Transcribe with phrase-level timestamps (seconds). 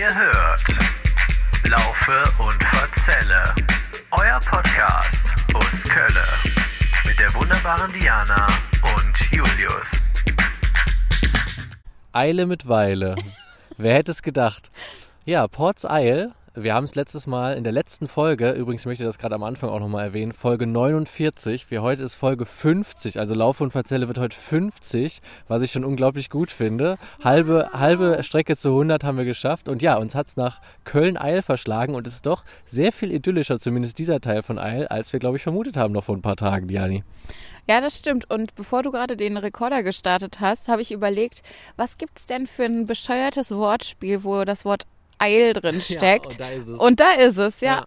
[0.00, 0.64] Ihr hört
[1.68, 3.44] Laufe und Verzelle,
[4.12, 6.24] euer Podcast aus Kölle
[7.04, 8.46] mit der wunderbaren Diana
[8.96, 9.86] und Julius.
[12.12, 13.14] Eile mit Weile.
[13.76, 14.70] Wer hätte es gedacht?
[15.26, 16.32] Ja, Ports Eil.
[16.54, 19.44] Wir haben es letztes Mal in der letzten Folge, übrigens möchte ich das gerade am
[19.44, 21.70] Anfang auch nochmal erwähnen, Folge 49.
[21.70, 25.84] Wir heute ist Folge 50, also Laufe und Verzelle wird heute 50, was ich schon
[25.84, 26.98] unglaublich gut finde.
[27.22, 31.42] Halbe, halbe Strecke zu 100 haben wir geschafft und ja, uns hat es nach Köln-Eil
[31.42, 35.20] verschlagen und es ist doch sehr viel idyllischer, zumindest dieser Teil von Eil, als wir
[35.20, 37.04] glaube ich vermutet haben noch vor ein paar Tagen, Diani.
[37.68, 38.28] Ja, das stimmt.
[38.28, 41.44] Und bevor du gerade den Rekorder gestartet hast, habe ich überlegt,
[41.76, 44.86] was gibt's denn für ein bescheuertes Wortspiel, wo das Wort
[45.20, 46.38] Eil drin steckt.
[46.38, 46.78] Ja, und da ist es.
[46.78, 47.84] Und da ist es, ja.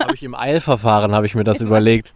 [0.00, 2.12] Habe ich im Eilverfahren, habe ich mir das überlegt.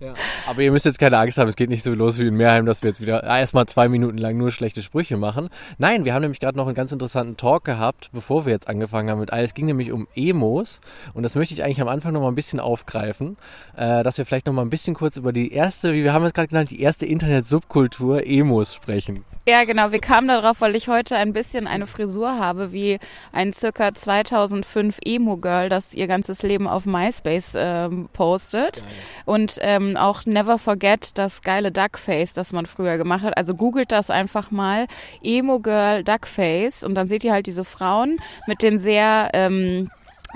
[0.00, 0.14] Ja.
[0.46, 2.66] Aber ihr müsst jetzt keine Angst haben, es geht nicht so los wie in Meerheim,
[2.66, 5.48] dass wir jetzt wieder erstmal zwei Minuten lang nur schlechte Sprüche machen.
[5.78, 9.10] Nein, wir haben nämlich gerade noch einen ganz interessanten Talk gehabt, bevor wir jetzt angefangen
[9.10, 9.44] haben mit all.
[9.44, 10.80] Es ging nämlich um Emos
[11.14, 13.36] und das möchte ich eigentlich am Anfang noch mal ein bisschen aufgreifen,
[13.76, 16.24] äh, dass wir vielleicht noch mal ein bisschen kurz über die erste, wie wir haben
[16.24, 19.24] es gerade genannt, die erste Internet-Subkultur Emos sprechen.
[19.48, 19.90] Ja, genau.
[19.90, 22.98] Wir kamen darauf, weil ich heute ein bisschen eine Frisur habe wie
[23.32, 28.76] ein circa 2005 Emo-Girl, das ihr ganzes Leben auf MySpace ähm, postet.
[28.76, 28.84] Geil.
[29.24, 33.36] Und ähm, auch Never Forget das geile Duckface, das man früher gemacht hat.
[33.36, 34.86] Also googelt das einfach mal.
[35.22, 36.82] Emo-Girl Duckface.
[36.82, 39.30] Und dann seht ihr halt diese Frauen mit den sehr...
[39.32, 39.90] Ähm,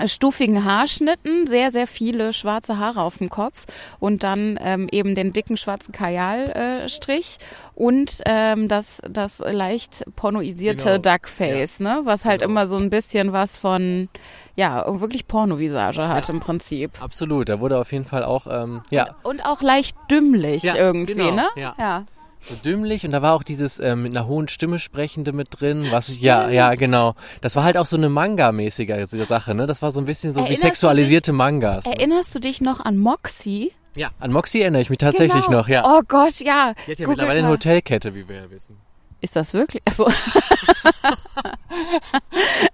[0.07, 3.65] stufigen Haarschnitten, sehr, sehr viele schwarze Haare auf dem Kopf
[3.99, 10.85] und dann ähm, eben den dicken schwarzen Kajalstrich äh, und ähm, das, das leicht pornoisierte
[10.85, 10.97] Genau.
[10.97, 12.01] Duckface, ne?
[12.03, 12.51] was halt Genau.
[12.51, 14.09] immer so ein bisschen was von,
[14.55, 16.91] ja, wirklich Pornovisage hat im Prinzip.
[17.01, 21.13] Absolut, da wurde auf jeden Fall auch, ähm, ja, Und auch leicht dümmlich Ja, irgendwie,
[21.13, 21.47] genau, ne?
[21.55, 21.75] ja.
[21.79, 22.05] ja.
[22.47, 25.87] So dümmlich und da war auch dieses ähm, mit einer hohen Stimme sprechende mit drin,
[25.91, 27.15] was ich, ja, ja, genau.
[27.41, 29.65] Das war halt auch so eine Manga-mäßige Sache, ne?
[29.65, 31.85] Das war so ein bisschen so Erinnerst wie sexualisierte Mangas.
[31.85, 31.93] Ne?
[31.95, 33.71] Erinnerst du dich noch an Moxie?
[33.95, 35.59] Ja, an Moxie erinnere ich mich tatsächlich genau.
[35.59, 35.83] noch, ja.
[35.85, 36.73] Oh Gott, ja.
[36.85, 37.49] Die hat ja mittlerweile eine.
[37.49, 38.77] Hotelkette, wie wir ja wissen.
[39.21, 39.81] Ist das wirklich?
[39.85, 40.07] Achso.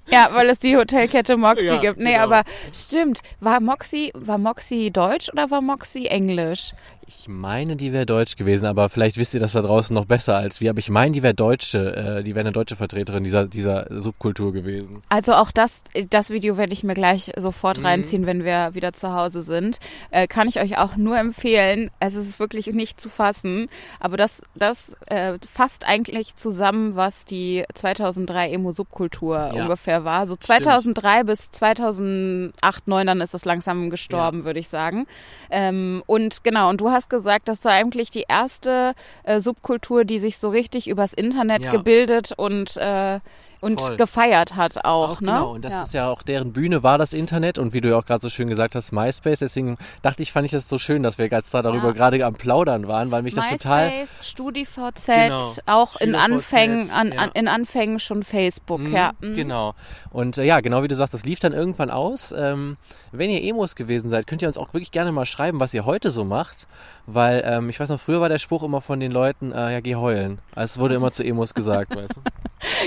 [0.09, 1.99] ja, weil es die Hotelkette Moxie Ja, gibt.
[1.99, 2.23] Nee, genau.
[2.23, 3.21] aber stimmt.
[3.39, 6.73] War Moxie, war Moxie deutsch oder war Moxie englisch?
[7.19, 10.37] Ich meine, die wäre deutsch gewesen, aber vielleicht wisst ihr das da draußen noch besser
[10.37, 10.69] als wir.
[10.69, 14.53] Aber ich meine, die wäre deutsche, äh, die wäre eine deutsche Vertreterin dieser, dieser Subkultur
[14.53, 15.03] gewesen.
[15.09, 17.85] Also auch das, das Video werde ich mir gleich sofort Mhm.
[17.85, 19.79] reinziehen, wenn wir wieder zu Hause sind.
[20.11, 21.91] Äh, kann ich euch auch nur empfehlen.
[21.99, 23.67] Es ist wirklich nicht zu fassen.
[23.99, 29.61] Aber das, das äh, fasst eigentlich zusammen, was die 2003 Emo-Subkultur Ja.
[29.63, 30.27] ungefähr war.
[30.27, 35.07] So 2003 bis 2008, 2009, dann ist es langsam gestorben, würde ich sagen.
[35.49, 40.19] Ähm, und genau, und du hast gesagt, das war eigentlich die erste äh, Subkultur, die
[40.19, 41.71] sich so richtig übers Internet Ja.
[41.71, 43.19] gebildet und äh,
[43.61, 43.95] und Voll.
[43.95, 45.27] gefeiert hat auch, ne?
[45.31, 45.83] Genau, und das ja.
[45.83, 48.29] ist ja auch deren Bühne war das Internet und wie du ja auch gerade so
[48.29, 49.39] schön gesagt hast, MySpace.
[49.39, 51.93] Deswegen dachte ich, fand ich das so schön, dass wir jetzt da darüber Ja.
[51.93, 53.89] gerade am Plaudern waren, weil mich das total.
[53.89, 55.53] MySpace, StudiVZ, Genau.
[55.67, 57.19] auch in Anfängen, an, ja.
[57.19, 59.11] an, in Anfängen schon Facebook, Mhm, ja.
[59.21, 59.35] mhm.
[59.35, 59.73] Genau.
[60.09, 62.33] Und äh, ja, genau wie du sagst, das lief dann irgendwann aus.
[62.37, 62.77] Ähm,
[63.11, 65.85] wenn ihr Emos gewesen seid, könnt ihr uns auch wirklich gerne mal schreiben, was ihr
[65.85, 66.67] heute so macht.
[67.13, 69.79] Weil ähm, ich weiß noch, früher war der Spruch immer von den Leuten, äh, ja,
[69.81, 70.39] geh heulen.
[70.55, 72.21] Also es wurde immer zu Emos gesagt, weißt du.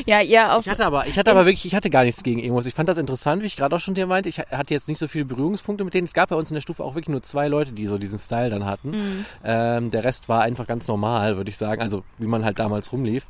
[0.07, 2.41] Ja, ihr auf Ich hatte aber, ich hatte aber wirklich, ich hatte gar nichts gegen
[2.41, 2.65] Emos.
[2.67, 4.29] Ich fand das interessant, wie ich gerade auch schon dir meinte.
[4.29, 6.07] Ich hatte jetzt nicht so viele Berührungspunkte mit denen.
[6.07, 8.21] Es gab bei uns in der Stufe auch wirklich nur zwei Leute, die so diesen
[8.21, 8.91] Style dann hatten.
[8.91, 9.25] Mhm.
[9.43, 11.83] Ähm, der Rest war einfach ganz normal, würde ich sagen.
[11.83, 13.27] Also wie man halt damals rumlief.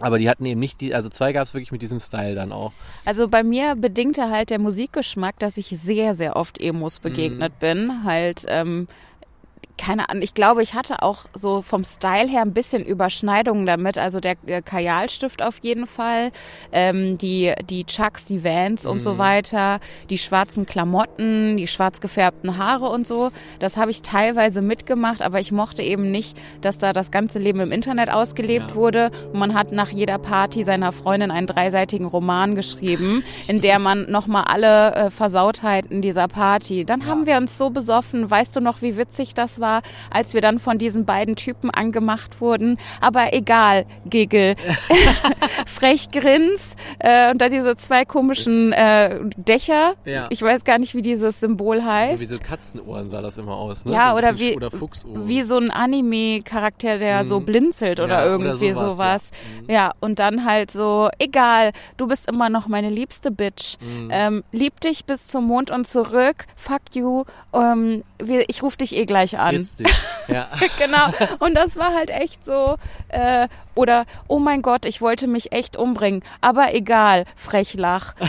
[0.00, 2.52] Aber die hatten eben nicht die, also zwei gab es wirklich mit diesem Style dann
[2.52, 2.72] auch.
[3.04, 8.02] Also bei mir bedingte halt der Musikgeschmack, dass ich sehr, sehr oft Emos begegnet bin.
[8.04, 8.88] Halt, ähm,
[9.76, 13.98] keine Ahnung, ich glaube, ich hatte auch so vom Style her ein bisschen Überschneidungen damit.
[13.98, 16.30] Also der äh, Kajalstift auf jeden Fall,
[16.72, 19.80] ähm, die, die Chucks, die Vans und so weiter,
[20.10, 23.30] die schwarzen Klamotten, die schwarz gefärbten Haare und so.
[23.58, 27.60] Das habe ich teilweise mitgemacht, aber ich mochte eben nicht, dass da das ganze Leben
[27.60, 28.74] im Internet ausgelebt Ja.
[28.76, 29.10] wurde.
[29.32, 34.10] Und man hat nach jeder Party seiner Freundin einen dreiseitigen Roman geschrieben, in der man
[34.10, 36.84] nochmal alle äh, Versautheiten dieser Party.
[36.84, 38.30] Dann haben wir uns so besoffen.
[38.30, 39.63] Weißt du noch, wie witzig das war,
[40.10, 42.78] als wir dann von diesen beiden Typen angemacht wurden?
[43.00, 44.56] Aber egal, Giggle.
[45.66, 49.94] Frech grins äh, und dann diese zwei komischen äh, Dächer.
[50.04, 50.26] Ja.
[50.30, 52.14] Ich weiß gar nicht, wie dieses Symbol heißt.
[52.14, 53.92] So wie so Katzenohren sah das immer aus, ne?
[53.92, 55.28] Ja, so oder wie- Oder Fuchsohren.
[55.28, 58.10] wie so ein Anime-Charakter, der so blinzelt oder Mhm.
[58.10, 59.30] Ja, oder irgendwie sowas, sowas.
[59.68, 59.74] ja.
[59.74, 59.92] Ja.
[60.00, 63.76] und dann halt so, egal, du bist immer noch meine liebste Bitch.
[63.80, 64.08] Mhm.
[64.12, 66.46] Ähm, lieb dich bis zum Mond und zurück.
[66.56, 67.24] Fuck you.
[67.52, 68.02] Ähm,
[68.48, 69.53] ich rufe dich eh gleich an.
[69.60, 69.92] Dich.
[70.28, 70.48] Ja.
[70.78, 71.12] genau.
[71.38, 72.76] Und das war halt echt so.
[73.08, 76.22] Äh, oder, oh mein Gott, ich wollte mich echt umbringen.
[76.40, 78.14] Aber egal, Frechlach.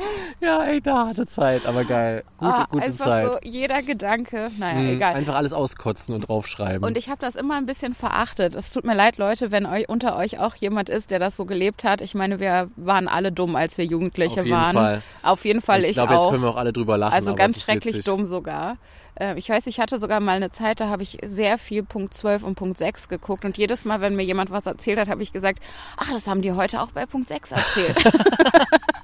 [0.40, 2.22] ja, ey, da hatte Zeit, aber geil.
[2.38, 3.32] Gute, Ah, gute einfach Zeit.
[3.32, 4.50] so jeder Gedanke.
[4.58, 5.14] Naja, Mhm, egal.
[5.14, 6.84] Einfach alles auskotzen und draufschreiben.
[6.86, 8.54] Und ich habe das immer ein bisschen verachtet.
[8.54, 11.44] Es tut mir leid, Leute, wenn euch, unter euch auch jemand ist, der das so
[11.44, 12.00] gelebt hat.
[12.00, 14.76] Ich meine, wir waren alle dumm, als wir Jugendliche Auf jeden waren.
[14.76, 15.02] Fall.
[15.22, 17.14] Auf jeden Fall ich, ich glaube, jetzt können wir auch alle drüber lachen.
[17.14, 18.06] Also ganz schrecklich witzig.
[18.06, 18.76] dumm sogar.
[19.16, 22.14] Äh, Ich weiß, ich hatte sogar mal eine Zeit, da habe ich sehr viel Punkt
[22.14, 23.44] 12 und Punkt 6 geguckt.
[23.44, 25.58] Und jedes Mal, wenn mir jemand was erzählt hat, habe ich gesagt,
[25.96, 27.96] ach, das haben die heute auch bei Punkt 6 erzählt.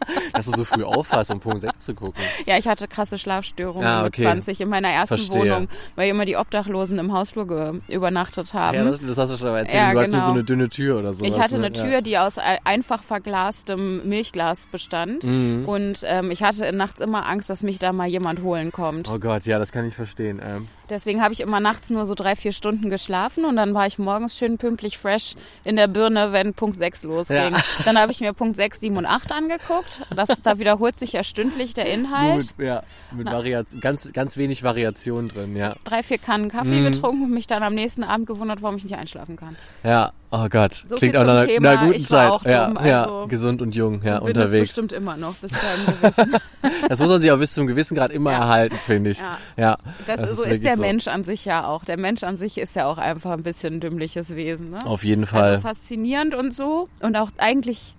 [0.37, 2.23] Dass du so früh aufhast, um Punkt 6 zu gucken.
[2.47, 4.23] ja, ich hatte krasse Schlafstörungen Ah, mit okay.
[4.25, 5.43] 20 in meiner ersten Verstehe.
[5.43, 8.77] Wohnung, weil immer die Obdachlosen im Hausflur übernachtet haben.
[8.77, 9.75] Ja, das, das hast du schon mal erzählt.
[9.75, 10.35] Ja, du hattest nur so genau.
[10.37, 11.25] eine dünne Tür oder so.
[11.25, 15.25] Ich hatte eine Tür, die aus ein- einfach verglastem Milchglas bestand.
[15.25, 15.65] Mhm.
[15.67, 19.09] Und ähm, ich hatte nachts immer Angst, dass mich da mal jemand holen kommt.
[19.11, 20.41] Oh Gott, ja, das kann ich verstehen.
[20.44, 23.88] Ähm, Deswegen habe ich immer nachts nur so drei, vier Stunden geschlafen und dann war
[23.88, 25.35] ich morgens schön pünktlich fresh
[25.65, 27.37] in der Birne, wenn Punkt 6 losging.
[27.37, 27.61] Ja.
[27.85, 30.03] Dann habe ich mir Punkt 6, 7 und 8 angeguckt.
[30.17, 32.55] Das, da wiederholt sich ja stündlich der Inhalt.
[32.58, 32.82] mit, ja,
[33.12, 35.75] mit Variation, ganz, ganz wenig Variation drin, ja.
[35.84, 36.93] Drei, vier Kannen Kaffee Mhm.
[36.93, 39.56] getrunken und mich dann am nächsten Abend gewundert, warum ich nicht einschlafen kann.
[39.84, 40.84] Ja, oh Gott.
[40.88, 42.32] So Klingt auch nach einer, Thema, einer guten Zeit.
[42.44, 44.69] ja, dumm, ja, also- gesund und jung, ja, Und bin das unterwegs.
[44.70, 46.37] bestimmt immer noch bis zu einem gewissen.
[46.88, 48.38] Das muss man sich auch bis zum gewissen Grad immer Ja.
[48.38, 49.19] erhalten, finde ich.
[49.19, 49.38] Ja.
[49.56, 49.78] Ja.
[50.06, 50.82] Das, Das so ist ist, wirklich der so.
[50.82, 51.84] Mensch an sich ja auch.
[51.84, 54.70] Der Mensch an sich ist ja auch einfach ein bisschen ein dümmliches Wesen.
[54.70, 54.84] Ne?
[54.84, 55.43] Auf jeden Fall.
[55.52, 56.88] Also faszinierend und so.
[57.00, 57.94] Und auch eigentlich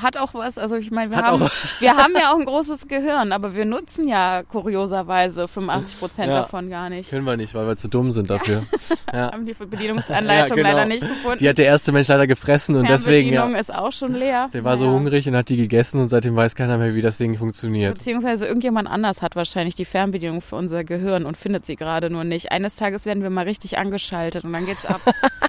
[0.00, 0.58] hat auch was.
[0.58, 1.48] Also ich meine, wir Hat haben,
[1.80, 6.40] wir haben ja auch ein großes Gehirn, aber wir nutzen ja kurioserweise 85 Prozent Ja.
[6.42, 7.10] davon gar nicht.
[7.10, 8.62] Können wir nicht, weil wir zu dumm sind dafür.
[9.12, 9.30] Ja.
[9.32, 10.76] Haben die Bedienungsanleitung Ja, genau.
[10.76, 11.38] leider nicht gefunden.
[11.38, 14.50] Die hat der erste Mensch leider gefressen und deswegen, Fernbedienung ja, ist auch schon leer.
[14.52, 17.16] der war so hungrig und hat die gegessen und seitdem weiß keiner mehr, wie das
[17.16, 17.94] Ding funktioniert.
[17.94, 22.24] Beziehungsweise irgendjemand anders hat wahrscheinlich die Fernbedienung für unser Gehirn und findet sie gerade nur
[22.24, 22.50] nicht.
[22.52, 25.00] Eines Tages werden wir mal richtig angeschaltet und dann geht's ab.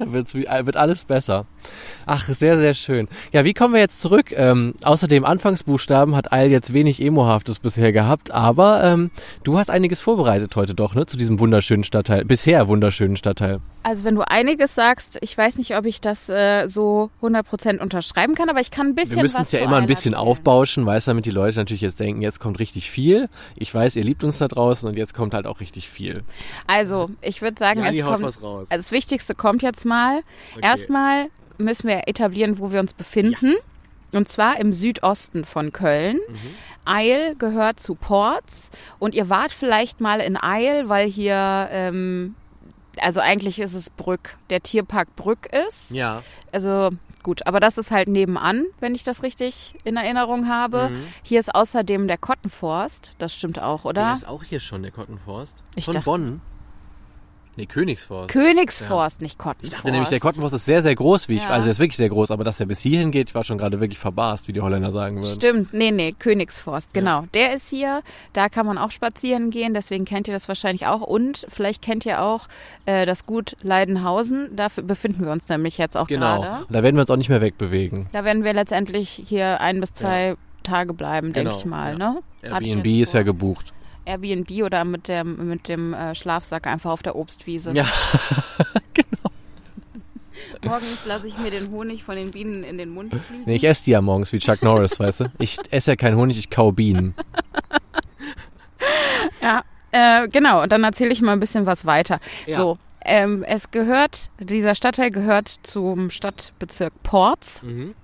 [0.00, 1.44] Dann wird's, äh, wird alles besser.
[2.06, 3.06] Ach, sehr, sehr schön.
[3.32, 4.32] Ja, wie kommen wir jetzt zurück?
[4.32, 9.10] Ähm, außer dem Anfangsbuchstaben hat Eil jetzt wenig Emohaftes bisher gehabt, aber ähm,
[9.44, 11.06] du hast einiges vorbereitet heute doch, ne?
[11.06, 13.60] Zu diesem wunderschönen Stadtteil, bisher wunderschönen Stadtteil.
[13.82, 18.34] Also wenn du einiges sagst, ich weiß nicht, ob ich das äh, so 100% unterschreiben
[18.34, 20.28] kann, aber ich kann ein bisschen Wir müssen es ja immer ein bisschen erzählen.
[20.28, 23.28] aufbauschen, weißt damit die Leute natürlich jetzt denken, jetzt kommt richtig viel.
[23.56, 26.24] Ich weiß, ihr liebt uns da draußen und jetzt kommt halt auch richtig viel.
[26.66, 28.66] Also, ich würde sagen, Jani es kommt, was raus.
[28.70, 29.89] also das Wichtigste kommt jetzt mal.
[30.62, 31.26] Erstmal
[31.58, 33.54] müssen wir etablieren, wo wir uns befinden.
[34.12, 36.16] Und zwar im Südosten von Köln.
[36.28, 36.36] Mhm.
[36.84, 38.70] Eil gehört zu Ports.
[38.98, 42.34] Und ihr wart vielleicht mal in Eil, weil hier, ähm,
[42.98, 45.92] also eigentlich ist es Brück, der Tierpark Brück ist.
[45.92, 46.22] Ja.
[46.50, 46.90] Also
[47.22, 50.88] gut, aber das ist halt nebenan, wenn ich das richtig in Erinnerung habe.
[50.90, 51.04] Mhm.
[51.22, 53.14] Hier ist außerdem der Kottenforst.
[53.18, 54.12] Das stimmt auch, Der oder?
[54.14, 55.62] ist auch hier schon, der Kottenforst.
[55.76, 56.40] Ich Von dachte- Bonn.
[57.60, 58.28] Nee, Königsforst.
[58.30, 59.72] Königsforst, nicht Ich Kottenforst.
[59.74, 61.50] dachte nämlich, der Kottenforst ist sehr, sehr groß, wie ich, Ja.
[61.50, 63.58] also der ist wirklich sehr groß, aber dass der bis hierhin geht, ich war schon
[63.58, 65.34] gerade wirklich verbarst, wie die Holländer sagen würden.
[65.34, 67.24] Stimmt, nee, nee, Königsforst, genau.
[67.34, 68.00] Der ist hier,
[68.32, 71.02] da kann man auch spazieren gehen, deswegen kennt ihr das wahrscheinlich auch.
[71.02, 72.46] Und vielleicht kennt ihr auch
[72.86, 76.40] äh, das Gut Leidenhausen, da befinden wir uns nämlich jetzt auch Genau.
[76.40, 76.64] gerade.
[76.64, 78.06] Und da werden wir uns auch nicht mehr wegbewegen.
[78.12, 81.92] Da werden wir letztendlich hier ein bis zwei Tage bleiben, denke Genau, ich mal.
[81.92, 81.98] ja.
[81.98, 82.18] Ne?
[82.42, 83.72] Ich Airbnb ist ja gebucht.
[84.10, 87.72] Airbnb oder mit dem, mit dem äh, Schlafsack einfach auf der Obstwiese.
[87.72, 87.86] Ja,
[90.64, 93.44] Morgens lasse ich mir den Honig von den Bienen in den Mund fliegen.
[93.46, 95.24] nee, ich esse die ja morgens wie Chuck Norris, weißt du?
[95.38, 97.14] Ich esse ja keinen Honig, ich kau Bienen.
[99.42, 100.62] Ja, äh, genau.
[100.62, 102.20] Und dann erzähle ich mal ein bisschen was weiter.
[102.46, 102.56] Ja.
[102.56, 107.62] So, ähm, es gehört, dieser Stadtteil gehört zum Stadtbezirk Porz.
[107.62, 107.94] Mhm.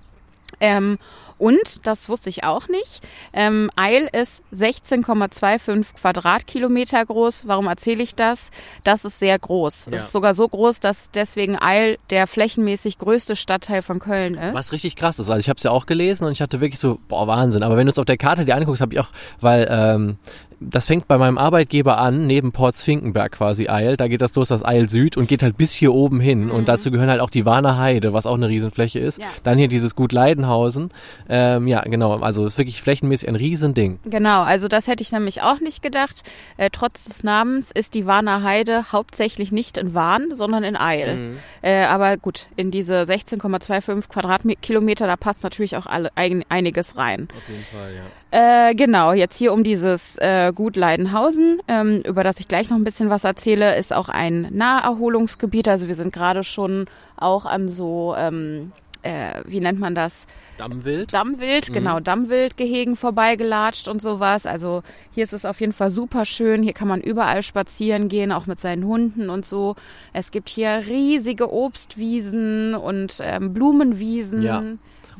[0.59, 0.97] Ähm,
[1.37, 7.43] und, das wusste ich auch nicht, ähm, Eil ist 16,25 Quadratkilometer groß.
[7.45, 8.49] Warum erzähle ich das?
[8.83, 9.85] Das ist sehr groß.
[9.85, 9.91] Ja.
[9.91, 14.55] Das ist sogar so groß, dass deswegen Eil der flächenmäßig größte Stadtteil von Köln ist.
[14.55, 15.29] Was richtig krass ist.
[15.29, 17.61] Also ich habe es ja auch gelesen und ich hatte wirklich so, boah, Wahnsinn.
[17.61, 19.09] Aber wenn du es auf der Karte dir anguckst, habe ich auch,
[19.39, 20.17] weil ähm,
[20.59, 23.95] das fängt bei meinem Arbeitgeber an, neben Ports Finkenberg quasi Eil.
[23.95, 26.49] Da geht das los, das Eil Süd und geht halt bis hier oben hin.
[26.49, 29.19] Und dazu gehören halt auch die Warner Heide, was auch eine Riesenfläche ist.
[29.19, 29.23] Mhm.
[29.23, 29.29] Ja.
[29.43, 30.89] Dann hier dieses Gut Leidenhausen.
[31.29, 32.17] Ähm, ja, genau.
[32.19, 33.99] Also ist wirklich flächenmäßig ein Riesending.
[34.05, 36.23] Genau, also das hätte ich nämlich auch nicht gedacht.
[36.57, 41.15] Äh, trotz des Namens ist die Warner Heide hauptsächlich nicht in Warn, sondern in Eil.
[41.15, 41.37] Mhm.
[41.61, 47.27] Äh, aber gut, in diese 16,25 Quadratkilometer, da passt natürlich auch alle, ein, einiges rein.
[47.35, 48.69] Auf jeden Fall, ja.
[48.69, 52.77] Äh, genau, jetzt hier um dieses äh, Gut Leidenhausen, ähm, über das ich gleich noch
[52.77, 55.67] ein bisschen was erzähle, ist auch ein Naherholungsgebiet.
[55.67, 56.85] Also wir sind gerade schon
[57.17, 58.71] auch an so ähm,
[59.07, 60.27] äh, wie nennt man das?
[60.57, 61.13] Dammwild.
[61.13, 64.45] Dammwild, genau, Dammwildgehegen vorbeigelatscht und sowas.
[64.45, 66.63] Also hier ist es auf jeden Fall super schön.
[66.63, 69.75] Hier kann man überall spazieren gehen, auch mit seinen Hunden und so.
[70.13, 74.41] Es gibt hier riesige Obstwiesen und ähm, Blumenwiesen.
[74.41, 74.63] Ja.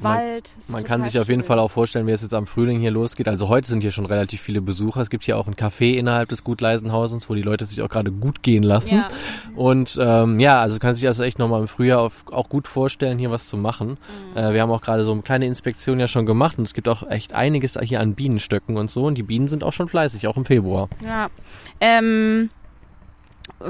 [0.04, 0.54] Wald.
[0.60, 1.48] Ist Man kann sich auf jeden schön.
[1.48, 3.28] Fall auch vorstellen, wie es jetzt am Frühling hier losgeht.
[3.28, 5.02] Also heute sind hier schon relativ viele Besucher.
[5.02, 8.12] Es gibt hier auch ein Café innerhalb des Gutleisenhausens, wo die Leute sich auch gerade
[8.12, 8.96] gut gehen lassen.
[8.96, 9.10] Ja.
[9.56, 13.18] Und ähm, ja, also kann sich also echt nochmal im Frühjahr auf, auch gut vorstellen,
[13.18, 13.98] hier was zu machen.
[14.34, 14.38] Mhm.
[14.38, 16.88] Äh, wir haben auch gerade so eine kleine Inspektion ja schon gemacht und es gibt
[16.88, 19.06] auch echt einiges hier an Bienenstöcken und so.
[19.06, 20.90] Und die Bienen sind auch schon fleißig, auch im Februar.
[21.06, 21.30] Ja.
[21.80, 22.50] Ähm,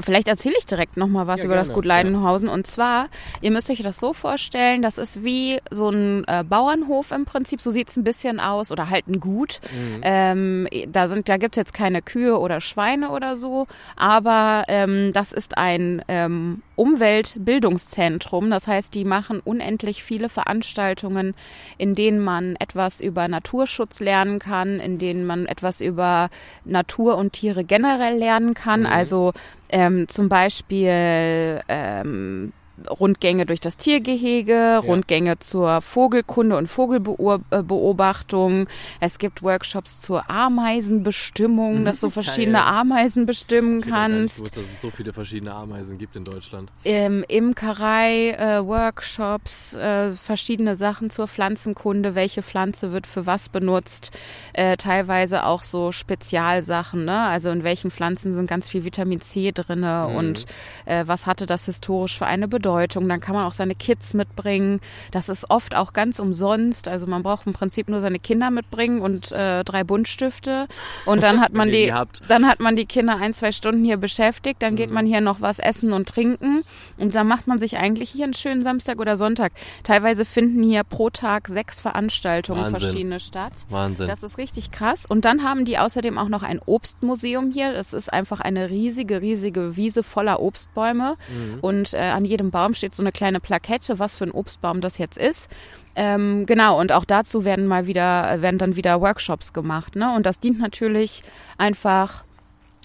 [0.00, 2.48] vielleicht erzähle ich direkt nochmal was Ja, über das gerne, Gut Leidenhausen.
[2.48, 3.08] Und zwar,
[3.40, 7.60] ihr müsst euch das so vorstellen, das ist wie so ein äh, Bauernhof im Prinzip.
[7.60, 9.60] So sieht's ein bisschen aus oder halt ein Gut.
[10.02, 13.66] Ähm, da sind, da gibt's jetzt keine Kühe oder Schweine oder so.
[13.96, 18.50] Aber ähm, das ist ein ähm, Umweltbildungszentrum.
[18.50, 21.34] Das heißt, die machen unendlich viele Veranstaltungen,
[21.76, 26.30] in denen man etwas über Naturschutz lernen kann, in denen man etwas über
[26.64, 28.86] Natur und Tiere generell lernen kann.
[28.86, 29.32] Also
[29.70, 32.52] ähm, zum Beispiel ähm,
[32.88, 38.66] Rundgänge durch das Tiergehege, Rundgänge zur Vogelkunde und Vogelbeobachtung.
[39.00, 42.66] Es gibt Workshops zur Ameisenbestimmung, dass du verschiedene Geil.
[42.66, 44.36] Ameisen bestimmen Ich kannst.
[44.36, 46.70] gewusst, dass es so viele verschiedene Ameisen gibt in Deutschland.
[46.84, 54.10] Ähm, Imkerei, äh, Workshops, äh, verschiedene Sachen zur Pflanzenkunde, welche Pflanze wird für was benutzt,
[54.52, 57.22] äh, teilweise auch so Spezialsachen, ne?
[57.26, 60.46] Also in welchen Pflanzen sind ganz viel Vitamin C drinne und
[60.84, 62.67] äh, was hatte das historisch für eine Bedeutung?
[62.68, 64.80] Dann kann man auch seine Kids mitbringen.
[65.10, 66.88] Das ist oft auch ganz umsonst.
[66.88, 70.66] Also man braucht im Prinzip nur seine Kinder mitbringen und äh, drei Buntstifte
[71.06, 71.92] und dann hat man die,
[72.28, 74.76] dann hat man die Kinder ein, zwei Stunden hier beschäftigt, dann Mhm.
[74.76, 76.62] geht man hier noch was essen und trinken
[76.98, 79.52] und dann macht man sich eigentlich hier einen schönen Samstag oder Sonntag.
[79.82, 82.80] Teilweise finden hier pro Tag sechs Veranstaltungen Wahnsinn.
[82.80, 83.52] verschiedene statt.
[83.70, 84.08] Wahnsinn.
[84.08, 85.04] Das ist richtig krass.
[85.06, 87.72] Und dann haben die außerdem auch noch ein Obstmuseum hier.
[87.72, 91.16] Das ist einfach eine riesige, riesige Wiese voller Obstbäume.
[91.28, 91.58] Mhm.
[91.60, 94.98] Und äh, an jedem Baum steht so eine kleine Plakette, was für ein Obstbaum das
[94.98, 95.50] jetzt ist.
[95.94, 99.96] Ähm, genau, und auch dazu werden mal wieder, werden dann wieder Workshops gemacht.
[99.96, 100.14] Ne?
[100.14, 101.22] Und das dient natürlich
[101.56, 102.24] einfach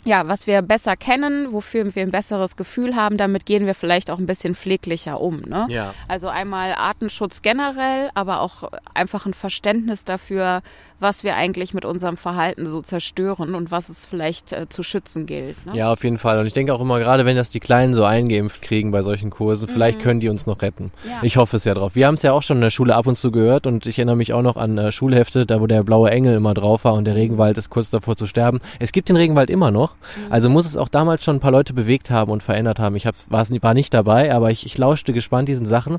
[0.06, 4.12] ja, was wir besser kennen, wofür wir ein besseres Gefühl haben, damit gehen wir vielleicht
[4.12, 5.42] auch ein bisschen pfleglicher um.
[5.42, 5.65] Ne?
[5.70, 5.94] Ja.
[6.08, 10.62] Also einmal Artenschutz generell, aber auch einfach ein Verständnis dafür,
[11.04, 15.26] was wir eigentlich mit unserem Verhalten so zerstören und was es vielleicht äh, zu schützen
[15.26, 15.64] gilt.
[15.66, 15.76] Ne?
[15.76, 16.40] Ja, auf jeden Fall.
[16.40, 19.30] Und ich denke auch immer, gerade wenn das die Kleinen so eingeimpft kriegen bei solchen
[19.30, 20.86] Kursen, vielleicht können die uns noch retten.
[20.86, 21.10] Mhm.
[21.10, 21.20] Ja.
[21.22, 21.96] Ich hoffe es ja drauf.
[21.96, 24.00] Wir haben es ja auch schon in der Schule ab und zu gehört und ich
[24.00, 26.94] erinnere mich auch noch an äh, Schulhefte, da wo der blaue Engel immer drauf war
[26.94, 28.60] und der Regenwald ist kurz davor zu sterben.
[28.80, 29.96] Es gibt den Regenwald immer noch.
[30.30, 32.96] Also muss es auch damals schon ein paar Leute bewegt haben und verändert haben.
[32.96, 35.98] Ich hab's, war nicht dabei, aber ich, ich lauschte gespannt diesen Sachen.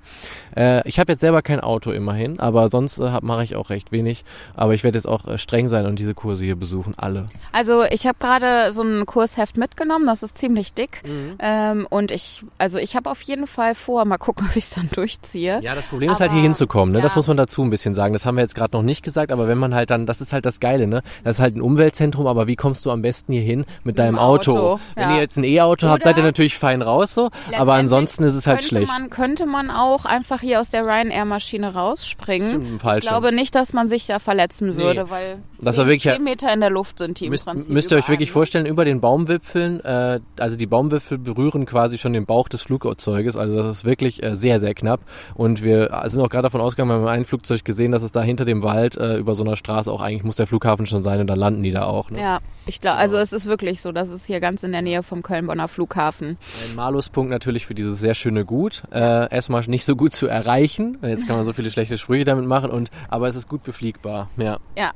[0.57, 3.93] Äh, ich habe jetzt selber kein Auto immerhin, aber sonst äh, mache ich auch recht
[3.93, 4.25] wenig.
[4.55, 7.27] Aber ich werde jetzt auch äh, streng sein und diese Kurse hier besuchen, alle.
[7.53, 11.03] Also ich habe gerade so ein Kursheft mitgenommen, das ist ziemlich dick.
[11.39, 14.71] Ähm, und ich, also ich habe auf jeden Fall vor, mal gucken, ob ich es
[14.71, 15.61] dann durchziehe.
[15.63, 17.01] Ja, das Problem ist halt Aber- hier hinzukommen, ne?
[17.01, 17.17] Das ja.
[17.19, 18.13] muss man dazu ein bisschen sagen.
[18.13, 20.33] Das haben wir jetzt gerade noch nicht gesagt, aber wenn man halt dann, das ist
[20.33, 21.03] halt das Geile, ne?
[21.23, 24.19] Das ist halt ein Umweltzentrum, aber wie kommst du am besten hier hin mit deinem
[24.19, 24.35] Auto?
[24.57, 25.15] Auto, Wenn ja.
[25.17, 28.47] ihr jetzt ein E-Auto habt, seid ihr natürlich fein raus so, aber ansonsten ist es
[28.47, 28.89] halt schlecht.
[28.89, 32.51] Man, könnte man auch einfach hier aus der Ryanair-Maschine rausspringen.
[32.51, 35.11] Stimmt, im ich glaube nicht, dass man sich da verletzen würde, Nee.
[35.11, 37.73] weil Das war wirklich- zehn Meter in der Luft sind die im Müsst, Prinzip.
[37.73, 38.33] müsst ihr euch wirklich ne?
[38.33, 43.37] vorstellen, über den Baumwipfeln, äh, also die Baumwipfel berühren quasi schon den Bauch des Flugzeuges,
[43.37, 45.01] also das ist wirklich äh, sehr, sehr knapp.
[45.35, 48.23] Und wir sind auch gerade davon ausgegangen, wir haben ein Flugzeug gesehen, dass es da
[48.23, 51.21] hinter dem Wald äh, über so einer Straße auch eigentlich muss der Flughafen schon sein
[51.21, 52.11] und dann landen die da auch.
[52.11, 52.21] Ne?
[52.21, 55.03] Ja, ich glaube, also es ist wirklich so, das ist hier ganz in der Nähe
[55.03, 56.39] vom Köln-Bonner Flughafen.
[56.69, 58.83] Ein Maluspunkt natürlich für dieses sehr schöne Gut.
[58.93, 60.99] Äh, erstmal nicht so gut zu erreichen.
[61.03, 64.29] Jetzt kann man so viele schlechte Sprüche damit machen, und aber es ist gut befliegbar.
[64.37, 64.59] Ja.
[64.77, 64.93] Ja.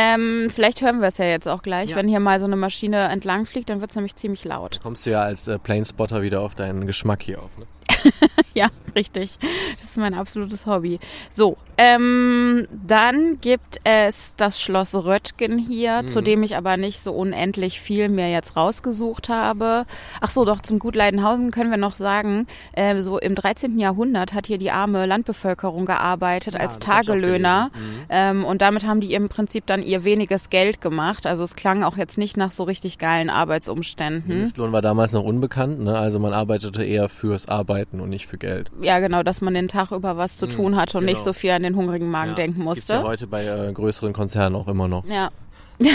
[0.00, 1.90] Ähm, vielleicht hören wir es ja jetzt auch gleich.
[1.90, 1.96] Ja.
[1.96, 4.80] Wenn hier mal so eine Maschine entlang fliegt, dann wird es nämlich ziemlich laut.
[4.82, 7.50] Kommst du ja als äh, Planespotter wieder auf deinen Geschmack hier auf.
[7.58, 7.66] Ne?
[8.54, 9.38] Ja, richtig.
[9.78, 10.98] Das ist mein absolutes Hobby.
[11.30, 17.12] So, ähm, dann gibt es das Schloss Röttgen hier, zu dem ich aber nicht so
[17.12, 19.86] unendlich viel mir jetzt rausgesucht habe.
[20.20, 23.78] Ach so, doch zum Gut Leidenhausen können wir noch sagen, äh, so im 13.
[23.78, 27.70] Jahrhundert hat hier die arme Landbevölkerung gearbeitet als ich auch Tagelöhner.
[27.72, 28.04] Mhm.
[28.10, 31.26] Ähm, und damit haben die im Prinzip dann ihr weniges Geld gemacht.
[31.26, 34.28] Also es klang auch jetzt nicht nach so richtig geilen Arbeitsumständen.
[34.28, 35.96] Mindestlohn war damals noch unbekannt, ne?
[35.96, 38.70] also man arbeitete eher fürs Arbeiten und nicht für Geld.
[38.80, 41.24] Ja, genau, dass man den Tag über was zu tun hatte und nicht genau.
[41.24, 43.08] so viel an den hungrigen Magen Ja, denken Gibt's ja musste.
[43.08, 45.04] heute bei äh, größeren Konzernen auch immer noch.
[45.04, 45.30] Ja.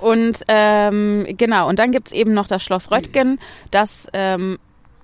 [0.00, 3.38] und ähm, genau, und dann gibt's eben noch das Schloss Röttgen,
[3.70, 4.58] das ähm,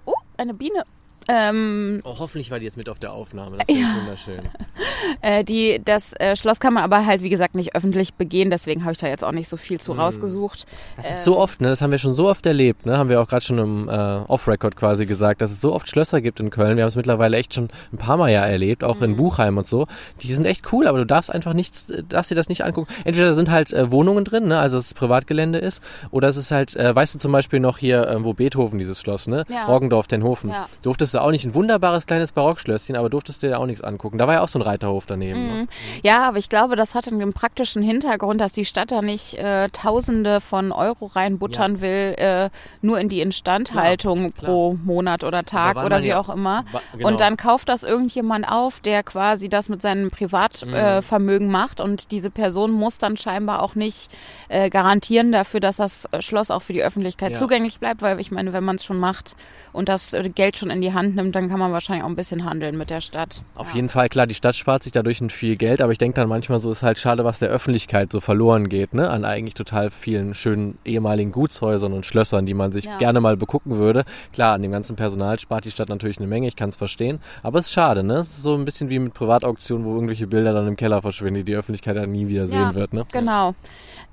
[0.04, 0.84] oh, eine Biene.
[1.28, 3.58] Ähm, Oh, hoffentlich war die jetzt mit auf der Aufnahme.
[3.58, 4.40] Das wäre wunderschön.
[5.20, 8.50] äh, die, das äh, Schloss kann man aber halt, wie gesagt, nicht öffentlich begehen.
[8.50, 10.66] Deswegen habe ich da jetzt auch nicht so viel zu rausgesucht.
[10.96, 11.68] Das ist so oft, ne?
[11.68, 12.96] Das haben wir schon so oft erlebt, ne?
[12.96, 16.20] Haben wir auch gerade schon im äh, Off-Record quasi gesagt, dass es so oft Schlösser
[16.20, 16.76] gibt in Köln.
[16.76, 19.66] Wir haben es mittlerweile echt schon ein paar Mal ja erlebt, auch in Buchheim und
[19.66, 19.86] so.
[20.22, 22.92] Die sind echt cool, aber du darfst einfach nichts, äh, darfst dir das nicht angucken.
[23.04, 24.58] Entweder sind halt äh, Wohnungen drin, ne?
[24.58, 27.78] Also dass es Privatgelände ist, oder es ist halt, äh, weißt du zum Beispiel noch
[27.78, 29.44] hier, äh, wo Beethoven dieses Schloss, ne?
[29.48, 29.64] Ja.
[29.64, 30.50] Roggendorf, Tenhofen.
[30.50, 30.68] Ja.
[30.82, 34.18] Durftest du auch nicht ein wunderbares kleines Barockschlösschen, aber durftest dir da auch nichts angucken.
[34.18, 35.46] Da war ja auch so ein Reiterhof daneben.
[35.46, 35.68] Ne?
[36.02, 39.68] Ja, aber ich glaube, das hat einen praktischen Hintergrund, dass die Stadt da nicht äh,
[39.70, 41.80] Tausende von Euro reinbuttern Ja.
[41.80, 42.50] will, äh,
[42.82, 44.46] nur in die Instandhaltung klar.
[44.50, 46.64] pro Monat oder Tag oder wie ja- auch immer.
[46.72, 47.08] Wa- genau.
[47.08, 51.80] Und dann kauft das irgendjemand auf, der quasi das mit seinem Privatvermögen äh, Vermögen macht
[51.80, 54.10] und diese Person muss dann scheinbar auch nicht
[54.48, 57.38] äh, garantieren dafür, dass das äh, Schloss auch für die Öffentlichkeit Ja.
[57.38, 59.36] zugänglich bleibt, weil ich meine, wenn man es schon macht
[59.72, 62.16] und das äh, Geld schon in die Hand nimmt, dann kann man wahrscheinlich auch ein
[62.16, 63.42] bisschen handeln mit der Stadt.
[63.54, 63.76] Auf ja.
[63.76, 66.28] jeden Fall, klar, die Stadt spart sich dadurch ein viel Geld, aber ich denke dann
[66.28, 69.10] manchmal so, ist halt schade, was der Öffentlichkeit so verloren geht, ne?
[69.10, 72.98] An eigentlich total vielen schönen ehemaligen Gutshäusern und Schlössern, die man sich Ja.
[72.98, 74.04] gerne mal begucken würde.
[74.32, 77.20] Klar, an dem ganzen Personal spart die Stadt natürlich eine Menge, ich kann es verstehen,
[77.42, 78.14] aber es ist schade, ne?
[78.14, 81.36] Es ist so ein bisschen wie mit Privatauktionen, wo irgendwelche Bilder dann im Keller verschwinden,
[81.36, 83.06] die die Öffentlichkeit dann nie wieder sehen wird, ne?
[83.12, 83.54] Genau.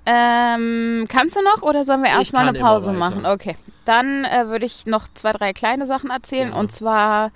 [0.06, 3.26] Ähm, kannst du noch oder sollen wir erstmal eine Pause machen?
[3.26, 3.56] Okay.
[3.86, 6.50] Dann äh, würde ich noch zwei, drei kleine Sachen erzählen.
[6.50, 6.56] Ja.
[6.56, 7.32] Und zwar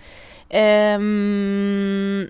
[0.49, 2.29] ähm,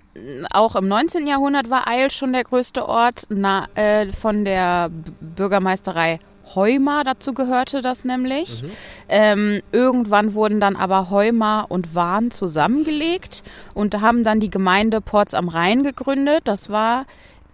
[0.52, 1.28] auch im 19.
[1.28, 6.20] Jahrhundert war Eil schon der größte Ort na, äh, von der Bürgermeisterei
[6.56, 8.64] Heuma, dazu gehörte das nämlich.
[8.64, 8.72] Mhm.
[9.08, 13.44] Ähm, irgendwann wurden dann aber Heuma und Wahn zusammengelegt
[13.74, 16.42] und haben dann die Gemeinde Ports am Rhein gegründet.
[16.46, 17.06] Das war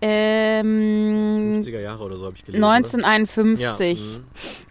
[0.02, 2.64] ähm, 50er Jahre oder so habe ich gelesen.
[2.64, 4.20] 1951.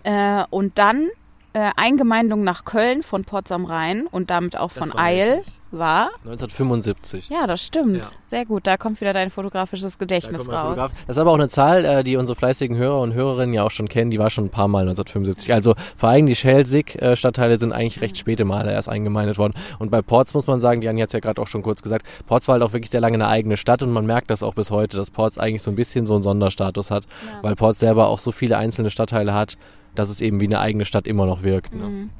[0.02, 1.08] Äh, und dann
[1.54, 6.10] äh, Eingemeindung nach Köln von Ports am Rhein und damit auch von Eil war.
[6.24, 7.28] 1975.
[7.30, 7.96] Ja, das stimmt.
[8.04, 8.10] Ja.
[8.26, 8.66] Sehr gut.
[8.66, 10.68] Da kommt wieder dein fotografisches Da Gedächtnis mein raus.
[10.70, 10.92] Fotograf.
[11.06, 13.70] Das ist aber auch eine Zahl, äh, die unsere fleißigen Hörer und Hörerinnen ja auch
[13.70, 14.10] schon kennen.
[14.10, 15.52] Die war schon ein paar Mal 1975.
[15.54, 19.54] Also vor allem die Schelsig-Stadtteile sind eigentlich recht späte Male erst eingemeindet worden.
[19.78, 21.82] Und bei Ports muss man sagen, die Anja hat es ja gerade auch schon kurz
[21.82, 24.42] gesagt, Ports war halt auch wirklich sehr lange eine eigene Stadt und man merkt das
[24.42, 27.42] auch bis heute, dass Ports eigentlich so ein bisschen so einen Sonderstatus hat, Ja.
[27.42, 29.56] weil Ports selber auch so viele einzelne Stadtteile hat,
[29.94, 31.74] dass es eben wie eine eigene Stadt immer noch wirkt.
[31.74, 31.84] Ne?
[31.84, 32.10] Mhm.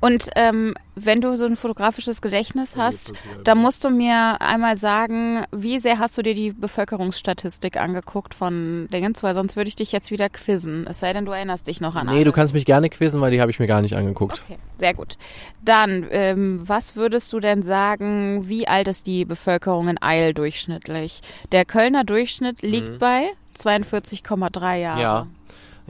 [0.00, 3.12] Und ähm, wenn du so ein fotografisches Gedächtnis hast,
[3.44, 8.88] dann musst du mir einmal sagen, wie sehr hast du dir die Bevölkerungsstatistik angeguckt von
[8.92, 10.86] Dingens, weil sonst würde ich dich jetzt wieder quizzen.
[10.88, 12.34] Es sei denn, du erinnerst dich noch an Nee, du alles.
[12.34, 14.42] kannst mich gerne quizzen, weil die habe ich mir gar nicht angeguckt.
[14.46, 15.16] Okay, sehr gut.
[15.64, 21.22] Dann, ähm, was würdest du denn sagen, wie alt ist die Bevölkerung in Eil durchschnittlich?
[21.52, 24.96] Der Kölner Durchschnitt liegt bei 42,3 Jahren.
[24.96, 25.02] Mhm.
[25.02, 25.26] Ja.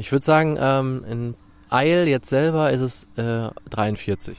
[0.03, 1.35] Ich würde sagen, ähm, in
[1.71, 4.37] Eil jetzt selber ist es äh, 43.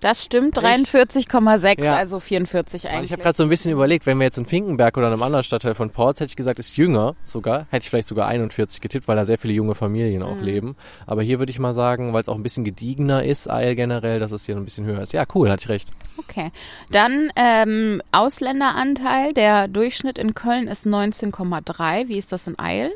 [0.00, 0.86] Das stimmt, Echt?
[0.88, 1.96] 43,6, Ja.
[1.96, 3.04] also 44 Weil eigentlich.
[3.04, 5.22] Ich habe gerade so ein bisschen überlegt, wenn wir jetzt in Finkenberg oder in einem
[5.22, 7.66] anderen Stadtteil von Ports, hätte ich gesagt, ist jünger sogar.
[7.70, 10.76] Hätte ich vielleicht sogar 41 getippt, weil da sehr viele junge Familien auch leben.
[11.06, 14.18] Aber hier würde ich mal sagen, weil es auch ein bisschen gediegener ist, Eil generell,
[14.18, 15.12] dass es hier ein bisschen höher ist.
[15.12, 15.88] Ja, cool, hatte ich recht.
[16.18, 16.52] Okay.
[16.90, 19.34] Dann ähm, Ausländeranteil.
[19.34, 22.08] Der Durchschnitt in Köln ist 19,3.
[22.08, 22.92] Wie ist das in Eil?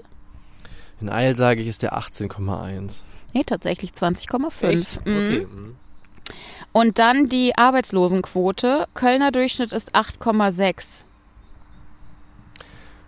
[1.00, 3.02] In Eil sage ich, ist der 18,1.
[3.32, 4.62] Nee, tatsächlich 20,5.
[4.68, 5.06] Echt?
[5.06, 5.26] Mhm.
[5.26, 5.46] Okay.
[5.46, 5.76] mhm.
[6.72, 8.86] Und dann die Arbeitslosenquote.
[8.94, 11.04] Kölner Durchschnitt ist 8,6.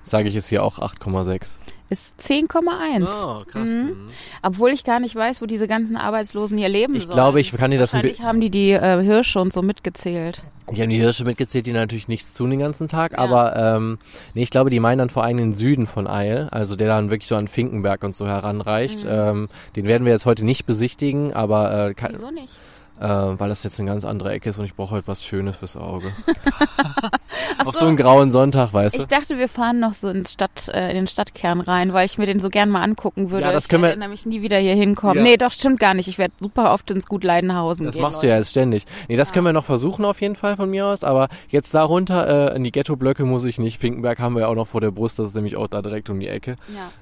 [0.02, 1.58] Sage ich jetzt hier auch 8,6.
[1.92, 3.02] Ist 10,1.
[3.22, 3.68] Oh, krass.
[3.68, 3.76] Mhm.
[3.84, 4.08] Mhm.
[4.42, 7.14] Obwohl ich gar nicht weiß, wo diese ganzen Arbeitslosen hier leben Ich sollen.
[7.16, 10.42] glaube, ich kann dir das ein Wahrscheinlich haben die die äh, Hirsche und so mitgezählt.
[10.74, 13.98] Die haben die Hirsche mitgezählt, die natürlich nichts tun den ganzen Tag, aber ähm,
[14.32, 17.10] nee, ich glaube, die meinen dann vor allem den Süden von Eil, also der dann
[17.10, 19.04] wirklich so an Finkenberg und so heranreicht.
[19.06, 22.58] Ähm, den werden wir jetzt heute nicht besichtigen, aber äh, kann, Wieso nicht?
[23.00, 25.56] Äh, weil das jetzt eine ganz andere Ecke ist und ich brauche heute was Schönes
[25.56, 26.12] fürs Auge.
[27.64, 29.06] Auf so einen grauen Sonntag, weißt Ich du?
[29.08, 32.26] dachte, wir fahren noch so in, Stadt, äh, in den Stadtkern rein, weil ich mir
[32.26, 33.46] den so gern mal angucken würde.
[33.46, 35.16] Ja, das ich können wir- werde nämlich nie wieder hier hinkommen.
[35.18, 35.22] Ja.
[35.22, 36.08] Nee, doch, stimmt gar nicht.
[36.08, 38.02] Ich werde super oft ins Gut Leidenhausen Das gehen.
[38.02, 38.84] machst du ja jetzt ständig.
[39.08, 42.52] Nee, das können wir noch versuchen auf jeden Fall von mir aus, aber jetzt darunter
[42.52, 43.78] äh, in die Ghetto-Blöcke muss ich nicht.
[43.78, 46.10] Finkenberg haben wir ja auch noch vor der Brust, das ist nämlich auch da direkt
[46.10, 46.56] um die Ecke.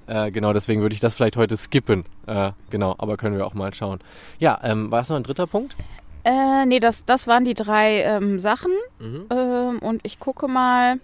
[0.06, 0.26] Ja.
[0.26, 2.04] Äh, genau, deswegen würde ich das vielleicht heute skippen.
[2.26, 3.98] Äh, genau, aber können wir auch mal schauen.
[4.38, 5.74] Ja, ähm, war es noch ein dritter Punkt?
[6.24, 8.72] Äh, nee, das, das waren die drei ähm, Sachen.
[8.98, 9.26] Mhm.
[9.30, 10.98] Ähm, und ich gucke mal.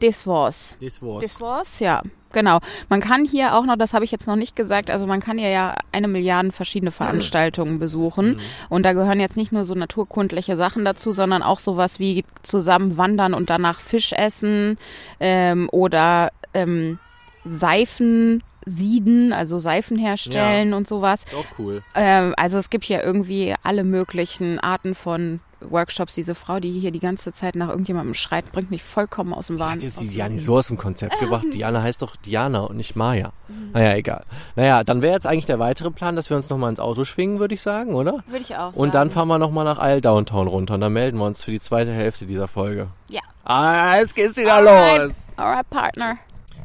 [0.00, 0.76] Das war's.
[0.80, 1.22] Das war's.
[1.22, 2.02] Das war's, ja.
[2.34, 2.58] Genau.
[2.88, 5.38] Man kann hier auch noch, das habe ich jetzt noch nicht gesagt, also man kann
[5.38, 8.40] hier ja eine Milliarde verschiedene Veranstaltungen besuchen.
[8.68, 12.98] Und da gehören jetzt nicht nur so naturkundliche Sachen dazu, sondern auch sowas wie zusammen
[12.98, 14.78] wandern und danach Fisch essen
[15.20, 16.98] ähm, oder ähm,
[17.44, 21.22] Seifen Sieden, also Seifen herstellen und sowas.
[21.24, 21.82] Ist auch cool.
[21.94, 26.14] Ähm, also es gibt hier irgendwie alle möglichen Arten von Workshops.
[26.14, 29.56] Diese Frau, die hier die ganze Zeit nach irgendjemandem schreit, bringt mich vollkommen aus dem
[29.56, 29.80] Die hat Wahn.
[29.80, 31.44] jetzt die Diana so aus dem Konzept gebracht.
[31.52, 33.32] Diana heißt doch Diana und nicht Maya.
[33.72, 34.24] Naja, egal.
[34.56, 37.38] Naja, dann wäre jetzt eigentlich der weitere Plan, dass wir uns nochmal ins Auto schwingen,
[37.38, 38.22] würde ich sagen, oder?
[38.26, 38.76] Würde ich auch sagen.
[38.78, 41.50] Und dann fahren wir nochmal nach Isle Downtown runter und dann melden wir uns für
[41.50, 42.88] die zweite Hälfte dieser Folge.
[43.08, 43.20] Ja.
[43.44, 45.02] Ah, jetzt geht's wieder Alright.
[45.02, 45.28] los.
[45.36, 46.16] Alright, Partner.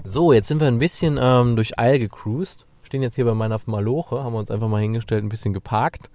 [0.05, 2.65] So, jetzt sind wir ein bisschen ähm, durch Isle gecruised.
[2.83, 6.09] Stehen jetzt hier bei meiner Maloche, haben wir uns einfach mal hingestellt, ein bisschen geparkt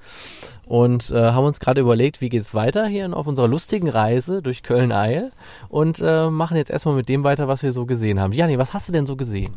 [0.67, 4.65] und äh, haben uns gerade überlegt, wie geht's weiter hier auf unserer lustigen Reise durch
[4.65, 5.31] Köln-Eil
[5.69, 8.33] und äh, machen jetzt erstmal mit dem weiter, was wir so gesehen haben.
[8.33, 9.55] Jani, was hast du denn so gesehen?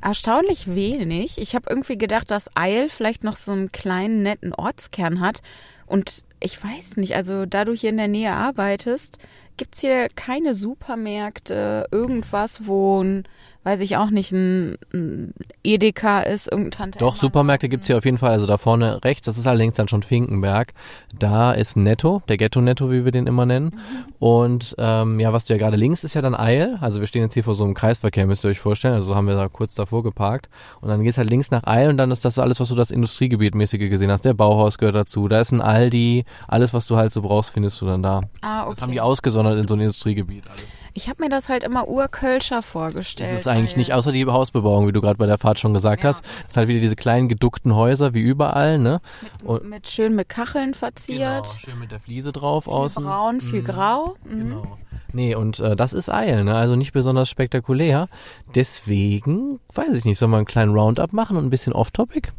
[0.00, 1.38] Erstaunlich wenig.
[1.38, 5.42] Ich habe irgendwie gedacht, dass Eil vielleicht noch so einen kleinen, netten Ortskern hat.
[5.86, 9.18] Und ich weiß nicht, also da du hier in der Nähe arbeitest,
[9.56, 13.24] gibt's hier keine Supermärkte, irgendwas, wo ein,
[13.64, 17.96] weiß ich auch nicht, ein, ein Edeka ist, irgendein Tante Doch, Emma Supermärkte gibt's hier
[17.98, 18.30] auf jeden Fall.
[18.30, 20.74] Also da vorne rechts, das ist allerdings dann schon Finkenberg.
[21.18, 23.80] Da ist Netto, der Ghetto-Netto, wie wir den immer nennen.
[24.18, 26.78] Und ähm, ja, was du ja gerade links ist ja dann Eil.
[26.80, 28.94] Also wir stehen jetzt hier vor so einem Kreisverkehr, müsst ihr euch vorstellen.
[28.94, 30.48] Also so haben wir da kurz davor geparkt.
[30.80, 32.90] Und dann geht's halt links nach Eil und dann ist das alles, was du das
[32.90, 34.24] Industriegebietmäßige gesehen hast.
[34.24, 35.28] Der Bauhaus gehört dazu.
[35.28, 36.24] Da ist ein Aldi.
[36.48, 38.20] Alles, was du halt so brauchst, findest du dann da.
[38.42, 38.92] Ah, Das haben okay.
[38.92, 40.44] die ausgesondert in so ein Industriegebiet.
[40.48, 40.64] Alles.
[40.96, 43.32] Ich habe mir das halt immer urkölscher vorgestellt.
[43.54, 46.08] Ist eigentlich nicht außer die Hausbebauung, wie du gerade bei der Fahrt schon gesagt Ja.
[46.10, 46.24] hast.
[46.42, 49.00] Das ist halt wieder diese kleinen geduckten Häuser wie überall, ne?
[49.44, 51.18] Und- mit schön mit Kacheln verziert.
[51.44, 53.04] Genau, schön mit der Fliese drauf Viel außen.
[53.04, 53.64] braun, viel Mhm.
[53.64, 54.16] grau.
[54.24, 54.38] Mhm.
[54.38, 54.78] Genau.
[55.12, 56.54] Nee, und äh, das ist Eil, ne?
[56.56, 58.08] also nicht besonders spektakulär.
[58.54, 62.32] Deswegen, weiß ich nicht, soll man einen kleinen Roundup machen und ein bisschen off-topic?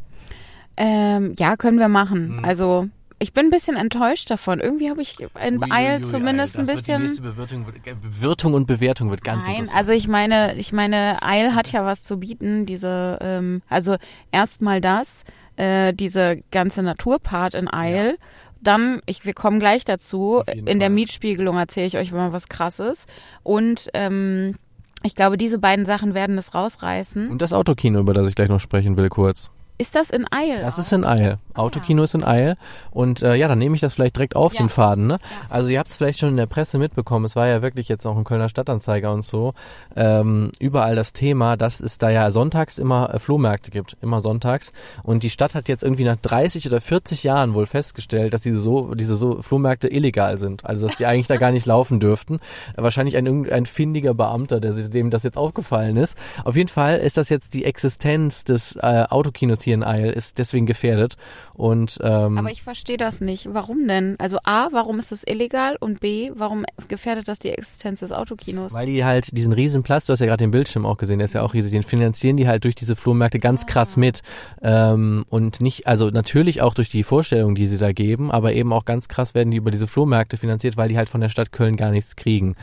[0.78, 2.38] Ähm, ja, können wir machen.
[2.38, 2.45] Mhm.
[2.45, 2.88] Also
[3.26, 4.60] ich bin ein bisschen enttäuscht davon.
[4.60, 7.02] Irgendwie habe ich in Eil zumindest ein bisschen.
[7.24, 11.56] Bewirtung, wird, äh, Bewirtung und Bewertung wird ganz Nein, also ich meine, ich meine, Eil
[11.56, 12.68] hat ja was zu bieten.
[12.68, 13.96] Diese, ähm, also
[14.32, 15.24] erstmal das,
[15.56, 18.20] äh, diese ganze Naturpart in Eil.
[18.62, 20.44] Dann, ich, wir kommen gleich dazu.
[20.46, 20.90] In der Fall.
[20.92, 23.08] Mietspiegelung erzähle ich euch mal was Krasses.
[23.42, 24.54] Und ähm,
[25.02, 27.32] ich glaube, diese beiden Sachen werden es rausreißen.
[27.32, 29.50] Und das Autokino, über das ich gleich noch sprechen will, kurz.
[29.80, 30.62] Ist das in Eil?
[30.62, 31.40] Das ist in Eil.
[31.56, 32.56] Autokino ist in Eil.
[32.91, 34.60] Und äh, ja, dann nehme ich das vielleicht direkt auf Ja.
[34.63, 35.08] den Faden.
[35.08, 35.20] Ne?
[35.50, 37.26] Also ihr habt es vielleicht schon in der Presse mitbekommen.
[37.26, 39.54] Es war ja wirklich jetzt auch ein Kölner Stadtanzeiger und so.
[39.96, 43.98] Ähm, überall das Thema, dass es da ja sonntags immer äh, Flohmärkte gibt.
[44.02, 44.74] Immer sonntags.
[45.04, 48.60] Und die Stadt hat jetzt irgendwie nach 30 oder 40 Jahren wohl festgestellt, dass diese
[48.60, 50.65] so, diese so Flohmärkte illegal sind.
[50.65, 52.39] Also dass die eigentlich da gar nicht laufen dürften.
[52.78, 56.18] Äh, wahrscheinlich ein, irgendein findiger Beamter, der, dem das jetzt aufgefallen ist.
[56.44, 60.38] Auf jeden Fall ist das jetzt die Existenz des äh, Autokinos hier in Eil, ist
[60.38, 61.15] deswegen gefährdet.
[61.56, 63.48] Und ähm, Aber ich verstehe das nicht.
[63.54, 64.15] Warum denn?
[64.20, 65.78] Also A, warum ist es illegal?
[65.80, 68.74] Und B, warum gefährdet das die Existenz des Autokinos?
[68.74, 71.26] Weil die halt diesen riesen Platz, du hast ja gerade den Bildschirm auch gesehen, der
[71.26, 74.22] ist ja auch riesig, den finanzieren die halt durch diese Flohmärkte ganz krass mit.
[74.62, 78.74] Ähm, und nicht, also natürlich auch durch die Vorstellungen, die sie da geben, aber eben
[78.74, 81.54] auch ganz krass werden die über diese Flohmärkte finanziert, weil die halt von der Stadt
[81.54, 82.56] Köln gar nichts kriegen.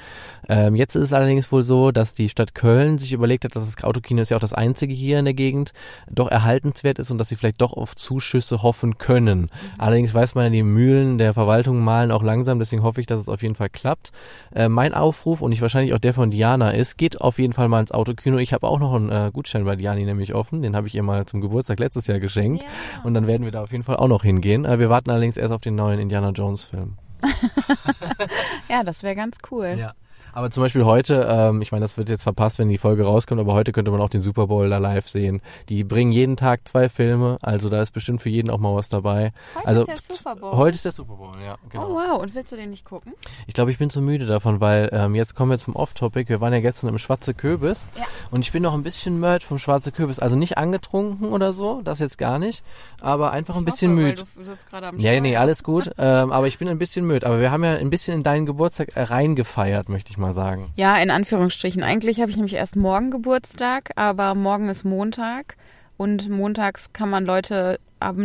[0.49, 3.65] Ähm, jetzt ist es allerdings wohl so, dass die Stadt Köln sich überlegt hat, dass
[3.65, 5.73] das Autokino ist ja auch das einzige hier in der Gegend,
[6.11, 9.51] doch erhaltenswert ist und dass sie vielleicht doch auf Zuschüsse hoffen können.
[9.79, 13.21] Allerdings weiß man ja, die Mühlen der Verwaltung malen auch langsam, deswegen hoffe ich, dass
[13.21, 14.13] es auf jeden Fall klappt.
[14.55, 17.69] Äh, mein Aufruf und ich wahrscheinlich auch der von Diana ist, geht auf jeden Fall
[17.69, 18.39] mal ins Autokino.
[18.39, 21.03] Ich habe auch noch einen äh, Gutschein bei Diani nämlich offen, den habe ich ihr
[21.03, 23.03] mal zum Geburtstag letztes Jahr geschenkt Ja.
[23.05, 24.65] und dann werden wir da auf jeden Fall auch noch hingehen.
[24.65, 26.97] Äh, wir warten allerdings erst auf den neuen Indiana Jones Film.
[28.69, 29.77] Ja, das wäre ganz cool.
[29.79, 29.93] Ja.
[30.33, 33.41] Aber zum Beispiel heute, ähm, ich meine, das wird jetzt verpasst, wenn die Folge rauskommt,
[33.41, 35.41] aber heute könnte man auch den Super Bowl da live sehen.
[35.69, 38.89] Die bringen jeden Tag zwei Filme, also da ist bestimmt für jeden auch mal was
[38.89, 39.33] dabei.
[39.57, 40.53] Heute also ist der Super Bowl.
[40.57, 41.57] Heute ist der Super Bowl, ja.
[41.69, 41.89] Genau.
[41.91, 43.13] Oh wow, und willst du den nicht gucken?
[43.47, 46.29] Ich glaube, ich bin zu müde davon, weil ähm, jetzt kommen wir zum Off-Topic.
[46.29, 48.05] Wir waren ja gestern im Schwarze Kürbis Ja.
[48.31, 50.19] und ich bin noch ein bisschen Mörd vom Schwarze Kürbis.
[50.19, 52.63] Also nicht angetrunken oder so, das jetzt gar nicht,
[53.01, 54.25] aber einfach ein bisschen Hoffe, weil müde.
[54.37, 55.41] Du sitzt gerade am Ja, nee, Steuer.
[55.41, 55.91] alles gut.
[55.99, 57.27] ähm, aber ich bin ein bisschen müde.
[57.27, 60.71] Aber wir haben ja ein bisschen in deinen Geburtstag reingefeiert, möchte ich mal sagen.
[60.77, 61.83] Ja, in Anführungsstrichen.
[61.83, 65.57] Eigentlich habe ich nämlich erst morgen Geburtstag, aber morgen ist Montag
[65.97, 67.81] und montags kann man Leute,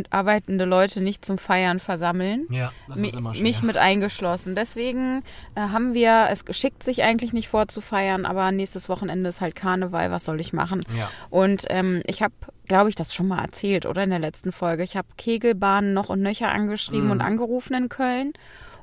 [0.10, 2.48] arbeitende Leute nicht zum Feiern versammeln.
[2.50, 4.56] Ja, das Mi- mich mit eingeschlossen.
[4.56, 5.22] Deswegen
[5.54, 9.40] äh, haben wir, es geschickt sich eigentlich nicht vor zu feiern, aber nächstes Wochenende ist
[9.40, 10.84] halt Karneval, was soll ich machen?
[10.98, 11.12] Ja.
[11.30, 12.34] Und ähm, ich habe,
[12.68, 14.82] glaube ich, das schon mal erzählt, oder in der letzten Folge.
[14.84, 17.12] Ich habe Kegelbahnen noch und nöcher angeschrieben Mhm.
[17.12, 18.34] und angerufen in Köln.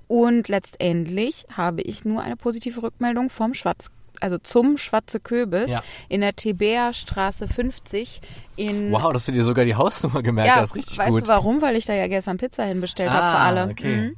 [0.09, 3.91] Und letztendlich habe ich nur eine positive Rückmeldung vom Schwarz,
[4.21, 5.83] also zum Schwarze Köbis Ja.
[6.09, 8.21] in der Tebeerstraße 50
[8.57, 10.75] in Wow, dass du dir sogar die Hausnummer gemerkt ja, hast.
[10.75, 11.23] Richtig weißt gut.
[11.25, 11.63] du warum?
[11.63, 13.71] Weil ich da ja gestern Pizza hinbestellt habe für Ah, alle.
[13.71, 13.97] okay.
[13.97, 14.17] Mhm.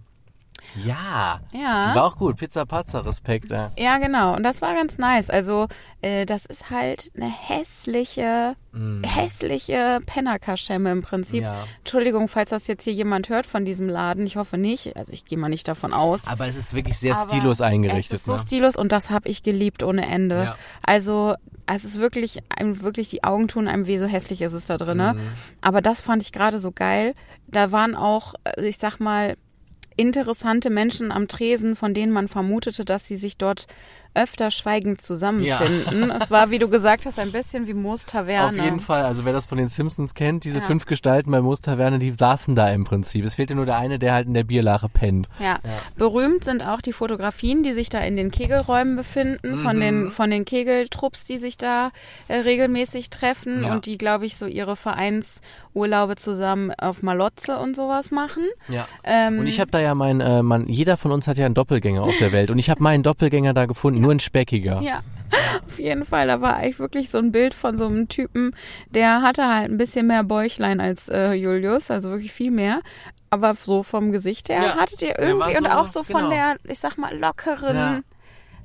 [0.75, 1.41] Ja.
[1.53, 1.95] Ja.
[1.95, 2.37] War auch gut.
[2.37, 3.51] Pizza Pazza, Respekt.
[3.51, 3.71] Ja.
[3.79, 4.35] Ja, genau.
[4.35, 5.31] Und das war ganz nice.
[5.31, 5.69] Also,
[6.03, 8.57] äh, das ist halt eine hässliche,
[9.05, 11.41] hässliche Pennerkaschemme im Prinzip.
[11.41, 11.45] Mm.
[11.45, 11.65] Ja.
[11.79, 14.27] Entschuldigung, falls das jetzt hier jemand hört von diesem Laden.
[14.27, 14.97] Ich hoffe nicht.
[14.97, 16.27] Also, ich gehe mal nicht davon aus.
[16.27, 18.17] Aber es ist wirklich sehr Aber stilos eingerichtet.
[18.17, 18.39] Es ist so ne?
[18.39, 20.45] stilos und das habe ich geliebt ohne Ende.
[20.45, 20.57] Ja.
[20.83, 21.35] Also
[21.67, 24.77] es ist wirklich, einem wirklich die Augen tun einem weh, so hässlich ist es da
[24.77, 24.99] drin.
[24.99, 25.21] Mhm.
[25.61, 27.15] Aber das fand ich gerade so geil.
[27.49, 29.37] Da waren auch, äh, ich sag mal,
[29.97, 33.67] interessante Menschen am Tresen, von denen man vermutete, dass sie sich dort
[34.17, 36.11] öfter schweigend zusammenfinden.
[36.21, 38.59] Es war, wie du gesagt hast, ein bisschen wie Moos Taverne.
[38.59, 39.05] Auf jeden Fall.
[39.05, 40.65] Also wer das von den Simpsons kennt, diese Ja.
[40.65, 43.25] fünf Gestalten bei Moos Taverne, die saßen da im Prinzip.
[43.25, 45.29] Es fehlte nur der eine, der halt in der Bierlache pennt.
[45.39, 45.59] Ja.
[45.97, 49.81] berühmt sind auch die Fotografien, die sich da in den Kegelräumen befinden, von Mhm.
[49.81, 51.91] den von den Kegeltrupps, die sich da
[52.29, 53.73] äh, regelmäßig treffen Ja.
[53.73, 58.45] und die, glaube ich, so ihre Vereinsurlaube zusammen auf Malotze und sowas machen.
[58.69, 58.87] Ja.
[59.05, 61.55] Ähm, Und ich habe da ja mein, äh, man, jeder von uns hat ja einen
[61.55, 62.51] Doppelgänger auf der Welt.
[62.51, 64.81] Und ich habe meinen Doppelgänger da gefunden, nur ein speckiger.
[64.83, 65.01] ja,
[65.67, 66.27] auf jeden Fall.
[66.29, 68.55] Da war eigentlich wirklich so ein Bild von so einem Typen,
[68.91, 72.81] der hatte halt ein bisschen mehr Bäuchlein als äh, Julius, also wirklich viel mehr.
[73.29, 74.77] Aber so vom Gesicht her Ja.
[74.77, 76.31] hattet ihr irgendwie und so- auch so von genau.
[76.31, 78.01] der, ich sag mal, lockeren, Ja.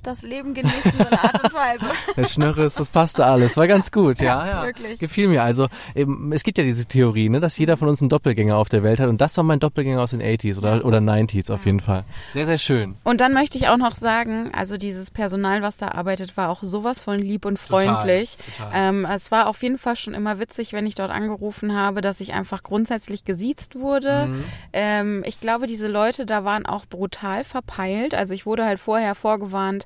[0.03, 1.85] Das Leben genießenden Art und Weise.
[2.15, 3.57] Der Schnörres, das passte alles.
[3.57, 4.63] War ganz gut, ja, ja.
[4.63, 4.99] wirklich.
[4.99, 5.43] Gefiel mir.
[5.43, 8.69] Also, eben, es gibt ja diese Theorie, ne, dass jeder von uns einen Doppelgänger auf
[8.69, 9.09] der Welt hat.
[9.09, 12.03] Und das war mein Doppelgänger aus den 80s oder, oder 90s auf jeden Fall.
[12.33, 12.95] Sehr, sehr schön.
[13.03, 16.63] Und dann möchte ich auch noch sagen, also dieses Personal, was da arbeitet, war auch
[16.63, 18.37] sowas von lieb und Total, freundlich.
[18.57, 18.71] total.
[18.73, 22.19] Ähm, es war auf jeden Fall schon immer witzig, wenn ich dort angerufen habe, dass
[22.19, 24.27] ich einfach grundsätzlich gesiezt wurde.
[24.27, 24.43] Mhm.
[24.73, 28.15] Ähm, ich glaube, diese Leute da waren auch brutal verpeilt.
[28.15, 29.85] Also ich wurde halt vorher vorgewarnt,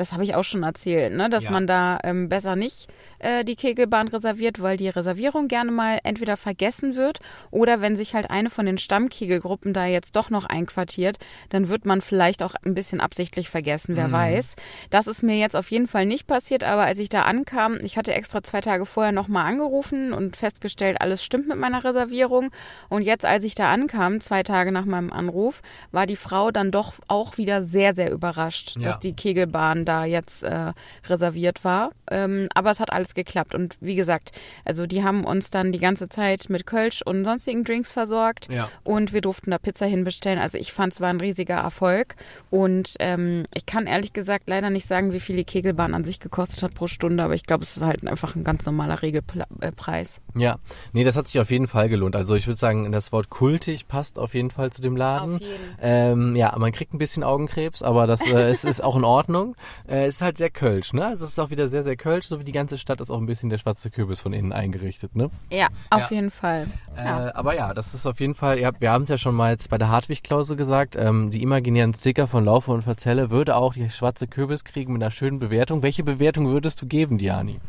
[0.00, 1.50] das habe ich auch schon erzählt, ne, dass Ja.
[1.50, 6.36] man da ähm, besser nicht äh, die Kegelbahn reserviert, weil die Reservierung gerne mal entweder
[6.36, 7.18] vergessen wird
[7.50, 11.18] oder wenn sich halt eine von den Stammkegelgruppen da jetzt doch noch einquartiert,
[11.50, 13.96] dann wird man vielleicht auch ein bisschen absichtlich vergessen, Mhm.
[13.96, 14.56] wer weiß.
[14.90, 17.96] Das ist mir jetzt auf jeden Fall nicht passiert, aber als ich da ankam, ich
[17.96, 22.50] hatte extra zwei Tage vorher nochmal angerufen und festgestellt, alles stimmt mit meiner Reservierung.
[22.88, 25.60] Und jetzt, als ich da ankam, zwei Tage nach meinem Anruf,
[25.92, 28.84] war die Frau dann doch auch wieder sehr, sehr überrascht, Ja.
[28.84, 30.72] dass die Kegelbahn da jetzt äh,
[31.08, 31.90] reserviert war.
[32.08, 33.54] Ähm, aber es hat alles geklappt.
[33.54, 34.30] Und wie gesagt,
[34.64, 38.52] also die haben uns dann die ganze Zeit mit Kölsch und sonstigen Drinks versorgt.
[38.52, 38.70] Ja.
[38.84, 40.38] Und wir durften da Pizza hinbestellen.
[40.38, 42.14] Also ich fand es war ein riesiger Erfolg.
[42.50, 46.20] Und ähm, ich kann ehrlich gesagt leider nicht sagen, wie viel die Kegelbahn an sich
[46.20, 47.24] gekostet hat pro Stunde.
[47.24, 50.20] Aber ich glaube, es ist halt einfach ein ganz normaler Regelpreis.
[50.36, 50.58] Ja,
[50.92, 52.14] nee, das hat sich auf jeden Fall gelohnt.
[52.14, 55.36] Also ich würde sagen, das Wort kultig passt auf jeden Fall zu dem Laden.
[55.36, 55.76] Auf jeden.
[55.80, 59.56] Ähm, ja, man kriegt ein bisschen Augenkrebs, aber das äh, es ist auch in Ordnung.
[59.88, 61.04] Äh, es ist halt sehr kölsch, ne?
[61.06, 63.18] Also es ist auch wieder sehr, sehr kölsch, so wie die ganze Stadt ist auch
[63.18, 65.30] ein bisschen der schwarze Kürbis von innen eingerichtet, ne?
[65.50, 66.16] Ja, auf Ja.
[66.16, 66.66] jeden Fall.
[66.96, 69.52] Äh, aber ja, das ist auf jeden Fall, ja, wir haben es ja schon mal
[69.52, 73.74] jetzt bei der Hartwig-Klausel gesagt, ähm, die imaginären Sticker von Laufe und Verzelle würde auch
[73.74, 75.82] die schwarze Kürbis kriegen mit einer schönen Bewertung.
[75.82, 77.60] Welche Bewertung würdest du geben, Diani?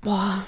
[0.00, 0.44] Boah.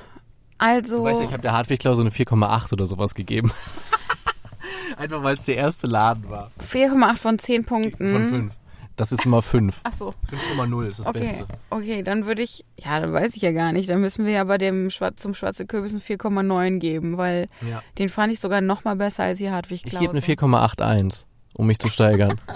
[0.59, 0.99] Also.
[0.99, 3.51] Du weißt ja, ich habe der Hartwig-Klausel eine 4,8 oder sowas gegeben.
[4.97, 6.51] Einfach weil es der erste Laden war.
[6.61, 8.13] 4,8 von 10 Punkten.
[8.13, 8.55] Von 5.
[9.01, 9.81] Das ist immer 5.
[9.83, 10.15] Ach so.
[10.31, 11.47] 5,0 ist das Okay, Beste.
[11.71, 13.89] okay, dann würde ich, ja, dann weiß ich ja gar nicht.
[13.89, 17.83] Dann müssen wir ja bei dem Schwar zum Schwarze Kürbis ein 4,9 geben, weil Ja.
[17.99, 20.05] den fand ich sogar noch mal besser als die Hartwig Ich Klause.
[20.05, 22.41] gebe eine 4,81, um mich zu steigern.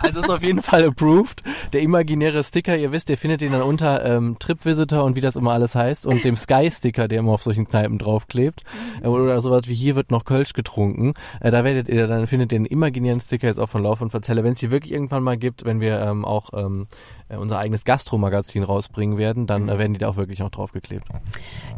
[0.00, 1.42] Also ist auf jeden Fall approved.
[1.72, 5.20] Der imaginäre Sticker, ihr wisst, ihr findet den dann unter ähm, Trip Visitor und wie
[5.20, 8.62] das immer alles heißt und dem Sky Sticker, der immer auf solchen Kneipen draufklebt
[9.02, 11.14] äh, oder sowas wie hier wird noch Kölsch getrunken.
[11.40, 14.44] Äh, da werdet ihr dann findet den imaginären Sticker jetzt auch von Lauf und Verzelle,
[14.44, 16.86] wenn es hier wirklich irgendwann mal gibt, wenn wir ähm, auch ähm,
[17.21, 21.04] äh, unser eigenes Gastromagazin rausbringen werden, dann äh, werden die da auch wirklich noch draufgeklebt.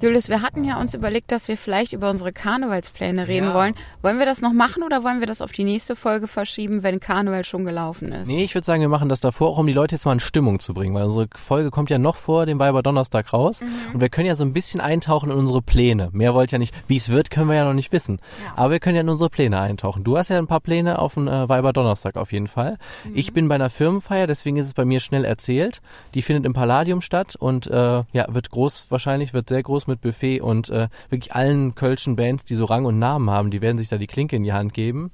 [0.01, 3.55] Julius, wir hatten ja uns überlegt, dass wir vielleicht über unsere Karnevalspläne reden Ja.
[3.55, 3.75] wollen.
[4.03, 7.01] Wollen wir das noch machen oder wollen wir das auf die nächste Folge verschieben, wenn
[7.01, 8.27] Karneval schon gelaufen ist?
[8.29, 10.21] Nee, ich würde sagen, wir machen das davor, auch um die Leute jetzt mal in
[10.21, 13.61] Stimmung zu bringen, weil unsere Folge kommt ja noch vor dem Weiber Donnerstag raus
[13.93, 16.09] und wir können ja so ein bisschen eintauchen in unsere Pläne.
[16.13, 18.19] Mehr wollt ja nicht, wie es wird, können wir ja noch nicht wissen.
[18.57, 20.05] Aber wir können ja in unsere Pläne eintauchen.
[20.05, 22.79] Du hast ja ein paar Pläne auf den äh, Weiber Donnerstag auf jeden Fall.
[23.15, 25.44] Ich bin bei einer Firmenfeier, deswegen ist es bei mir schnell erzählt.
[25.47, 30.01] Die findet im Palladium statt und äh, ja, wird groß, wahrscheinlich wird sehr groß mit
[30.01, 33.79] Buffet und äh, wirklich allen kölschen Bands, die so Rang und Namen haben, die werden
[33.79, 35.11] sich da die Klinke in die Hand geben.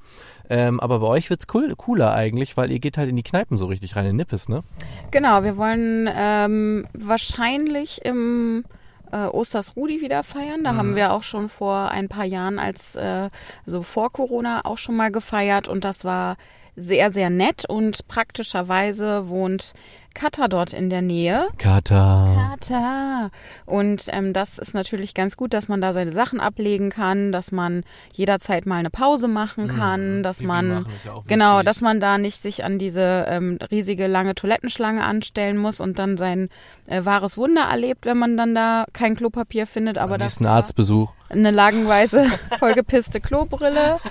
[0.49, 3.57] Ähm, aber bei euch wird's cool, cooler eigentlich, weil ihr geht halt in die Kneipen
[3.57, 4.65] so richtig rein in Nippes, ne?
[5.13, 8.65] Genau, wir wollen ähm, wahrscheinlich im
[9.13, 10.65] äh, Osters Rudi wieder feiern.
[10.65, 13.31] Da haben wir auch schon vor ein paar Jahren als äh,
[13.65, 16.37] so vor Corona auch schon mal gefeiert und das war
[16.81, 19.75] sehr, sehr nett und praktischerweise wohnt
[20.13, 21.47] Katha dort in der Nähe.
[21.57, 22.57] Kata.
[22.59, 23.31] Vater.
[23.65, 27.53] Und ähm, das ist natürlich ganz gut, dass man da seine Sachen ablegen kann, dass
[27.53, 30.23] man jederzeit mal eine Pause machen kann, Mhm.
[30.25, 31.67] dass Pipi man ist ja genau, wichtig.
[31.67, 36.17] dass man da nicht sich an diese ähm, riesige lange Toilettenschlange anstellen muss und dann
[36.17, 36.49] sein
[36.87, 41.13] äh, wahres Wunder erlebt, wenn man dann da kein Klopapier findet, aber das nächsten Arztbesuch.
[41.29, 42.27] eine lagenweise
[42.59, 43.99] vollgepisste Klobrille.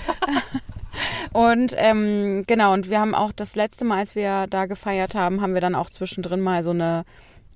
[1.33, 5.41] Und ähm, genau, und wir haben auch das letzte Mal, als wir da gefeiert haben,
[5.41, 7.05] haben wir dann auch zwischendrin mal so eine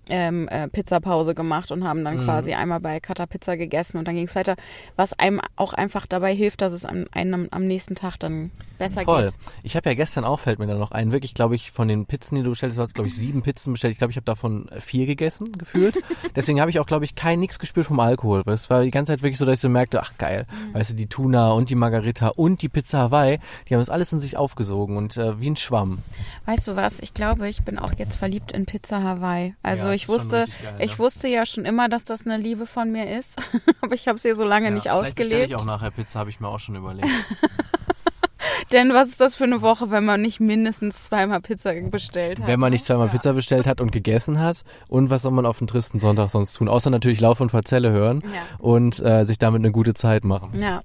[0.09, 2.21] ähm, äh, Pizzapause gemacht und haben dann Mhm.
[2.25, 4.55] quasi einmal bei Kata Pizza gegessen und dann ging es weiter,
[4.95, 9.03] was einem auch einfach dabei hilft, dass es einem, einem am nächsten Tag dann besser
[9.03, 9.25] Voll.
[9.25, 9.33] geht.
[9.63, 12.05] Ich habe ja gestern auch, fällt mir da noch ein, wirklich, glaube ich, von den
[12.05, 13.91] Pizzen, die du bestellt hast, du hast, glaube ich, sieben Pizzen bestellt.
[13.93, 15.97] Ich glaube, ich habe davon vier gegessen, gefühlt.
[16.35, 18.41] Deswegen habe ich auch, glaube ich, kein nix gespürt vom Alkohol.
[18.45, 20.73] Weil es war die ganze Zeit wirklich so, dass ich so merkte, ach geil, Mhm.
[20.73, 23.39] weißt du, die Tuna und die Margarita und die Pizza Hawaii,
[23.69, 25.99] die haben das alles in sich aufgesogen und äh, wie ein Schwamm.
[26.45, 26.99] Weißt du was?
[26.99, 29.55] Ich glaube, ich bin auch jetzt verliebt in Pizza Hawaii.
[29.63, 30.99] Also Ja, ich wusste, geil, ich ne?
[30.99, 33.33] wusste ja schon immer, dass das eine Liebe von mir ist,
[33.81, 35.49] aber ich habe es ihr so lange nicht vielleicht bestelle ausgelebt.
[35.49, 37.07] ich auch nachher Pizza, habe ich mir auch schon überlegt.
[38.71, 42.47] Denn was ist das für eine Woche, wenn man nicht mindestens zweimal Pizza bestellt hat?
[42.47, 43.13] Wenn man nicht zweimal Ja.
[43.13, 44.63] Pizza bestellt hat und gegessen hat.
[44.87, 46.67] Und was soll man auf den tristen Sonntag sonst tun?
[46.67, 48.41] Außer natürlich Lauf und Verzelle hören Ja.
[48.59, 50.59] und äh, sich damit eine gute Zeit machen.
[50.59, 50.81] Ja.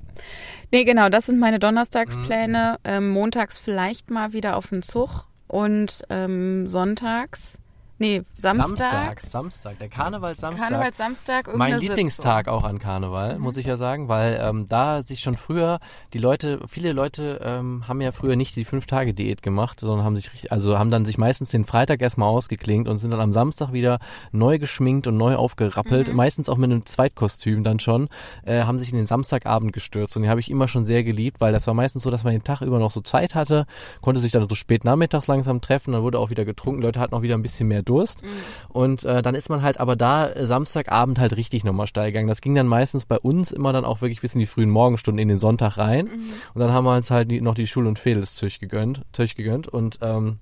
[0.71, 2.79] Nee, genau, das sind meine Donnerstagspläne.
[2.85, 2.90] Mhm.
[2.90, 7.59] Ähm, montags vielleicht mal wieder auf den Zug und ähm, sonntags,
[7.99, 8.79] nee, samstags.
[8.79, 10.69] Samstag, Samstag, der Karnevalssamstag.
[10.69, 11.89] Karnevalssamstag, irgendeine Mein Sitzung.
[11.97, 15.81] Lieblingstag auch an Karneval, muss ich ja sagen, weil ähm, da sich schon früher
[16.13, 20.33] die Leute, viele Leute ähm, haben ja früher nicht die Fünf-Tage-Diät gemacht, sondern haben sich,
[20.33, 23.73] richtig- also haben dann sich meistens den Freitag erstmal ausgeklingt und sind dann am Samstag
[23.73, 23.99] wieder
[24.33, 26.17] neu geschminkt und neu aufgerappelt, Mhm.
[26.17, 28.09] meistens auch mit einem Zweitkostüm dann schon,
[28.45, 31.41] äh, haben sich in den Samstagabend gestürzt und die habe ich immer schon sehr geliebt,
[31.41, 33.67] weil das war meistens so, dass man den Tag über noch so Zeit hatte,
[34.01, 37.15] konnte sich dann so spät nachmittags langsam treffen, dann wurde auch wieder getrunken, Leute hatten
[37.15, 38.22] auch wieder ein bisschen mehr Durst
[38.68, 42.29] und äh, dann ist man halt aber da äh, Samstagabend halt richtig nochmal steil gegangen.
[42.29, 45.20] Das ging dann meistens bei uns immer dann auch wirklich bis in die frühen Morgenstunden
[45.20, 46.09] in den Sonntag rein.
[46.55, 49.68] Und dann haben wir uns halt die, noch die Schul- und Fädelszüch gegönnt, Züch gegönnt.
[49.68, 50.38] Und ähm,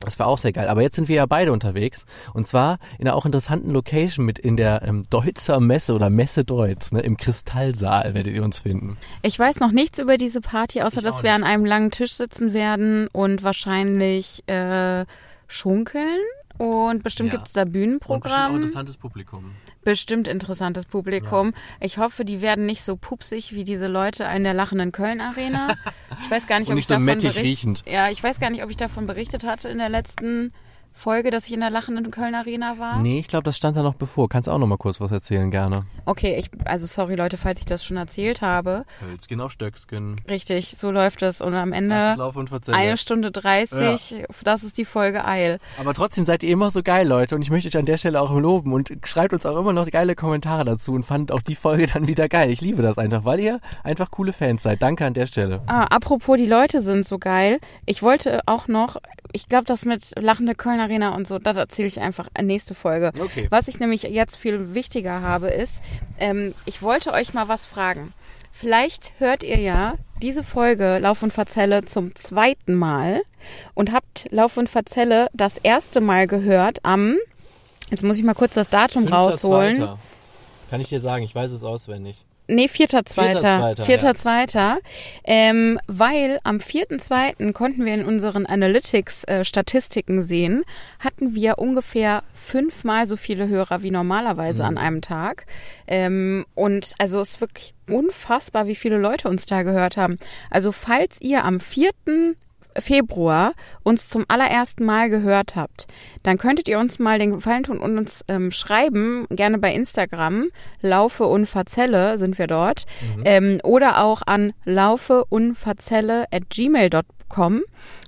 [0.00, 0.68] das war auch sehr geil.
[0.68, 2.04] Aber jetzt sind wir ja beide unterwegs.
[2.34, 6.44] Und zwar in einer auch interessanten Location mit in der ähm, Deutzer Messe oder Messe
[6.44, 8.96] Deutz, ne, im Kristallsaal werdet ihr uns finden.
[9.22, 11.44] Ich weiß noch nichts über diese Party, außer dass auch wir nicht.
[11.44, 15.06] an einem langen Tisch sitzen werden und wahrscheinlich äh,
[15.48, 16.20] schunkeln.
[16.58, 17.36] Und bestimmt Ja.
[17.36, 18.54] gibt's da Und bestimmt auch Bühnenprogramm.
[18.56, 19.52] interessantes Publikum.
[19.84, 21.52] Bestimmt interessantes Publikum.
[21.80, 25.74] Ich hoffe, die werden nicht so pupsig wie diese Leute in der lachenden Köln Arena.
[26.22, 27.84] Ich weiß gar nicht, ob nicht ich so davon bericht- riechend.
[27.86, 30.52] Ja, ich weiß gar nicht, ob ich davon berichtet hatte in der letzten
[30.96, 33.00] Folge, dass ich in der lachenden Köln Arena war.
[33.00, 34.28] Nee, ich glaube, das stand da noch bevor.
[34.28, 35.84] Kannst auch noch mal kurz was erzählen, gerne.
[36.06, 38.84] Okay, ich also sorry Leute, falls ich das schon erzählt habe.
[39.06, 40.16] Hölzgen auf Stöcksken.
[40.28, 45.24] Richtig, so läuft es und am Ende und eine Stunde 30, das ist die Folge
[45.24, 45.58] Eil.
[45.78, 47.34] Aber trotzdem seid ihr immer so geil, Leute.
[47.34, 48.72] Und ich möchte euch an der Stelle auch loben.
[48.72, 52.08] Und schreibt uns auch immer noch geile Kommentare dazu und fandet auch die Folge dann
[52.08, 52.50] wieder geil.
[52.50, 54.82] Ich liebe das einfach, weil ihr einfach coole Fans seid.
[54.82, 55.62] Danke an der Stelle.
[55.66, 57.60] Ah, apropos, die Leute sind so geil.
[57.84, 58.96] Ich wollte auch noch,
[59.32, 62.74] ich glaube, das mit lachende Köln Arena und so, das erzähle ich einfach in nächste
[62.74, 63.12] Folge.
[63.18, 63.46] Okay.
[63.50, 65.82] Was ich nämlich jetzt viel wichtiger habe, ist,
[66.18, 68.12] ähm, ich wollte euch mal was fragen.
[68.52, 73.22] Vielleicht hört ihr ja diese Folge Lauf und Verzelle zum zweiten Mal
[73.74, 77.16] und habt Lauf und Verzelle das erste Mal gehört am,
[77.90, 79.76] jetzt muss ich mal kurz das Datum rausholen.
[79.76, 79.98] Zweiter.
[80.70, 82.25] Kann ich dir sagen, ich weiß es auswendig.
[82.48, 83.40] Nee, vierter, zweiter.
[83.40, 84.14] Zweiter, Vierter, ja.
[84.14, 84.78] zweiter.
[85.24, 90.64] Ähm, weil am vierten, zweiten konnten wir in unseren Analytics-Statistiken sehen,
[91.00, 94.68] hatten wir ungefähr fünfmal so viele Hörer wie normalerweise Mhm.
[94.68, 95.46] an einem Tag.
[95.86, 100.18] Ähm, und also es ist wirklich unfassbar, wie viele Leute uns da gehört haben.
[100.50, 102.36] Also falls ihr am vierten
[102.80, 105.86] Februar uns zum allerersten Mal gehört habt,
[106.22, 110.48] dann könntet ihr uns mal den Gefallen tun und uns ähm, schreiben, gerne bei Instagram,
[110.80, 112.86] Laufe und Verzelle sind wir dort,
[113.24, 117.62] ähm, oder auch an laufeunverzelle at gmail.com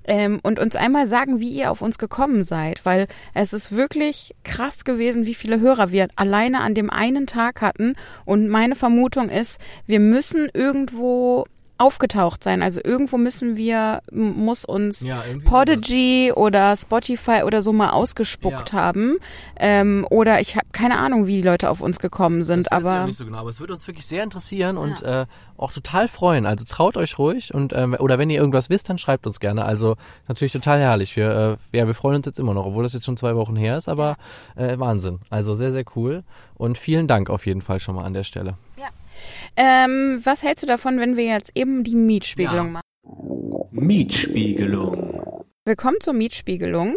[0.05, 4.35] ähm, und uns einmal sagen, wie ihr auf uns gekommen seid, weil es ist wirklich
[4.43, 7.95] krass gewesen, wie viele Hörer wir alleine an dem einen Tag hatten.
[8.25, 11.45] Und meine Vermutung ist, wir müssen irgendwo
[11.79, 12.63] aufgetaucht sein.
[12.63, 18.79] Also irgendwo müssen wir, muss uns Ja, Podigy oder Spotify oder so mal ausgespuckt Ja.
[18.79, 19.17] haben.
[19.57, 23.17] Ähm, oder ich habe keine Ahnung, wie die Leute auf uns gekommen sind, aber nicht
[23.19, 26.47] so genau, aber es würde uns wirklich sehr interessieren und äh, auch total freuen.
[26.47, 29.65] Also traut euch ruhig und ähm, oder wenn ihr irgendwas wisst, dann schreibt uns gerne.
[29.65, 31.17] Also natürlich total herrlich.
[31.17, 33.57] Wir, äh, ja, wir freuen uns jetzt immer noch, obwohl das jetzt schon zwei Wochen
[33.57, 34.17] her ist, aber
[34.57, 35.21] äh, Wahnsinn.
[35.31, 36.25] Also sehr, sehr cool
[36.57, 38.55] und vielen Dank auf jeden Fall schon mal an der Stelle.
[39.59, 42.73] Ähm, was hältst du davon, wenn wir jetzt eben die Mietspiegelung Ja.
[42.73, 43.69] machen?
[43.73, 45.45] Mietspiegelung.
[45.65, 46.97] Willkommen zur Mietspiegelung.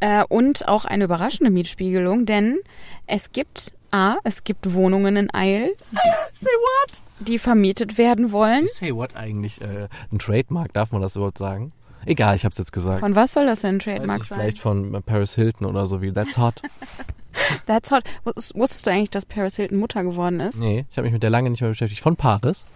[0.00, 2.58] Äh, und auch eine überraschende Mietspiegelung, denn
[3.06, 5.72] es gibt A, es gibt Wohnungen in Eil,
[6.34, 7.02] Say what?
[7.20, 8.66] die vermietet werden wollen.
[8.66, 9.60] Say what eigentlich?
[9.62, 11.72] Äh, ein Trademark, darf man das überhaupt sagen?
[12.06, 13.00] Egal, ich hab's jetzt gesagt.
[13.00, 14.38] Von was soll das denn ein Weiß Trademark nicht, sein?
[14.40, 16.60] vielleicht von Paris Hilton oder so wie That's Hot.
[17.66, 18.04] That's hot.
[18.24, 20.58] Wus- Wusstest du eigentlich, dass Paris Hilton Mutter geworden ist?
[20.58, 22.00] nee, ich habe mich mit der lange nicht mehr beschäftigt.
[22.02, 22.66] Von Paris?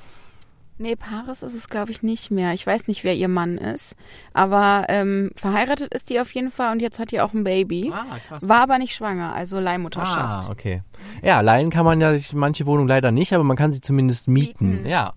[0.81, 2.53] Nee, Paris ist es, glaube ich, nicht mehr.
[2.55, 3.97] Ich weiß nicht, wer ihr Mann ist.
[4.33, 7.91] Aber ähm, verheiratet ist die auf jeden Fall und jetzt hat die auch ein Baby.
[7.93, 8.49] Ah, krass.
[8.49, 10.47] War aber nicht schwanger, also Leihmutterschaft.
[10.49, 10.83] Ah, okay.
[11.21, 14.71] Ja, leihen kann man ja manche Wohnungen leider nicht, aber man kann sie zumindest mieten.
[14.71, 14.87] Mieten.
[14.87, 15.15] Ja.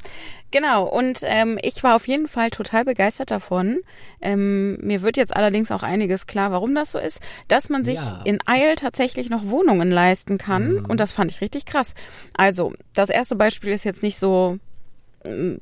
[0.52, 3.80] Genau, und ähm, ich war auf jeden Fall total begeistert davon.
[4.22, 7.96] Ähm, mir wird jetzt allerdings auch einiges klar, warum das so ist, dass man sich
[7.96, 8.22] Ja.
[8.26, 10.86] in Eil tatsächlich noch Wohnungen leisten kann.
[10.86, 11.94] Und das fand ich richtig krass.
[12.36, 14.58] Also, das erste Beispiel ist jetzt nicht so,
[15.24, 15.62] ähm,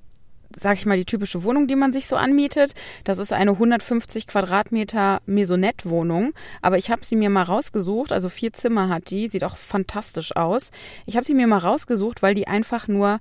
[0.58, 2.74] sag ich mal, die typische Wohnung, die man sich so anmietet.
[3.04, 6.34] Das ist eine 150 Quadratmeter Maisonette-Wohnung.
[6.64, 8.12] Aber ich habe sie mir mal rausgesucht.
[8.12, 10.72] Also vier Zimmer hat die, sieht auch fantastisch aus.
[11.06, 13.20] Ich habe sie mir mal rausgesucht, weil die einfach nur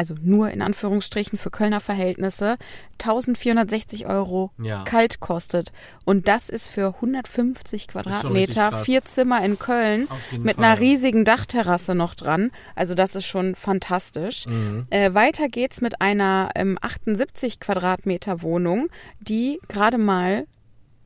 [0.00, 2.56] also nur in Anführungsstrichen für Kölner Verhältnisse,
[2.98, 4.82] 1460 Euro Ja.
[4.84, 5.72] kalt kostet.
[6.06, 8.12] Und das ist für 150 schon richtig
[8.56, 10.64] Quadratmeter, vier Zimmer in Köln mit Fall.
[10.64, 12.50] einer riesigen Dachterrasse noch dran.
[12.74, 14.46] Also das ist schon fantastisch.
[14.46, 14.86] Mhm.
[14.88, 18.88] Äh, weiter geht's mit einer ähm, 78 Quadratmeter Wohnung,
[19.20, 20.46] die gerade mal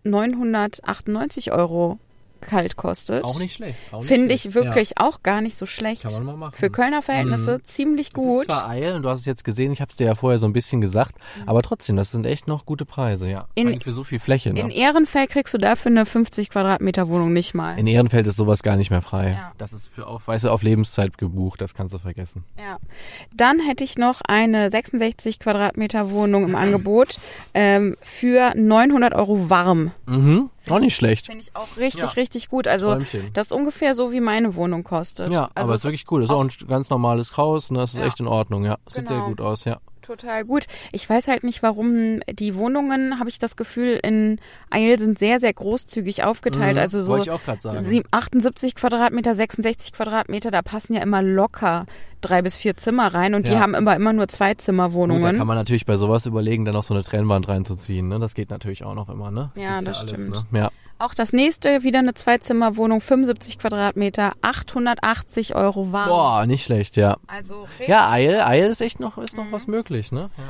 [0.05, 1.99] 998 Euro
[2.45, 3.25] kalt kostet.
[3.25, 3.79] Auch nicht schlecht.
[4.03, 6.03] Finde ich wirklich auch gar nicht so schlecht.
[6.03, 6.57] Kann man mal machen.
[6.57, 8.13] Für Kölner Verhältnisse ziemlich Ja.
[8.15, 8.45] Das ist gut.
[8.47, 10.47] zwar Eil, und du hast es jetzt gesehen, ich habe es dir ja vorher so
[10.47, 11.17] ein bisschen gesagt,
[11.47, 13.47] aber trotzdem, das sind echt noch gute Preise, ja.
[13.59, 13.69] Mhm.
[13.69, 14.51] In- für so viel Fläche.
[14.51, 14.75] In Ne?
[14.75, 17.79] Ehrenfeld kriegst du dafür eine 50 Quadratmeter Wohnung nicht mal.
[17.79, 19.33] In Ehrenfeld ist sowas gar nicht mehr frei.
[19.33, 19.53] Ja.
[19.59, 22.45] Das ist für auf, weißt du, auf Lebenszeit gebucht, das kannst du vergessen.
[22.59, 22.79] Ja.
[23.35, 27.19] Dann hätte ich noch eine 66 Quadratmeter Wohnung im Angebot
[27.55, 29.91] ähm, für 900 Euro warm.
[30.07, 30.51] Mhm.
[30.71, 31.27] Auch nicht schlecht.
[31.27, 32.09] Finde ich auch richtig, Ja.
[32.11, 32.67] richtig gut.
[32.69, 33.31] Also Träumchen.
[33.33, 35.31] das ist ungefähr so, wie meine Wohnung kostet.
[35.31, 36.21] Ja, also aber ist wirklich cool.
[36.23, 38.07] Das ist auch ein ganz normales Haus und das ist Ja.
[38.07, 38.79] echt in Ordnung, ja.
[38.89, 39.29] Sieht sehr Genau.
[39.29, 39.79] gut aus, ja.
[40.03, 40.67] total gut.
[40.93, 44.39] Ich weiß halt nicht, warum die Wohnungen, habe ich das Gefühl, in
[44.69, 46.77] Eil sind sehr, sehr großzügig aufgeteilt.
[46.77, 47.81] Mhm, also so Wollte ich auch gerade sagen.
[47.81, 51.87] sieb- 78 Quadratmeter, 66 Quadratmeter, da passen ja immer locker
[52.25, 53.61] drei bis vier Zimmer rein und die Ja.
[53.61, 55.39] haben immer, immer nur zwei Gut, da Zimmerwohnungen.
[55.39, 58.09] kann man natürlich bei sowas überlegen, dann noch so eine Trennwand reinzuziehen.
[58.09, 58.19] Ne?
[58.19, 59.51] Das geht natürlich auch noch immer, ne?
[59.55, 60.31] Ja, Gibt's das stimmt.
[60.53, 60.61] Ne?
[60.61, 60.71] Ja.
[60.99, 66.09] Auch das nächste, wieder eine Zweizimmerwohnung, 75 Quadratmeter, 880 Euro warm.
[66.09, 67.17] Boah, nicht schlecht, ja.
[67.27, 67.67] Also.
[67.87, 70.31] Ja, Eil, Eil ist echt noch, ist noch was möglich, ne?
[70.37, 70.45] Ja.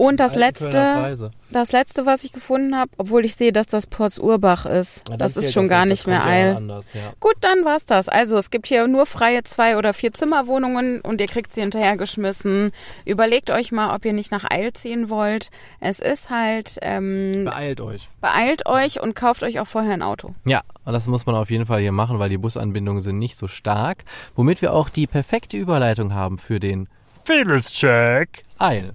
[0.00, 4.18] Und das letzte, das letzte, was ich gefunden habe, obwohl ich sehe, dass das Ports
[4.18, 5.06] Urbach ist.
[5.10, 6.56] Ja, das ist schon gar das nicht das mehr Eil.
[6.56, 7.12] Anders, ja.
[7.20, 8.08] Gut, dann war's das.
[8.08, 12.72] Also es gibt hier nur freie zwei oder vier Zimmerwohnungen und ihr kriegt sie hinterhergeschmissen.
[13.04, 15.50] Überlegt euch mal, ob ihr nicht nach Eil ziehen wollt.
[15.80, 18.08] Es ist halt, ähm, Beeilt euch.
[18.22, 20.34] beeilt euch und kauft euch auch vorher ein Auto.
[20.46, 23.36] Ja, und das muss man auf jeden Fall hier machen, weil die Busanbindungen sind nicht
[23.36, 24.04] so stark.
[24.34, 26.88] Womit wir auch die perfekte Überleitung haben für den
[27.22, 28.94] Fädelscheck Eil.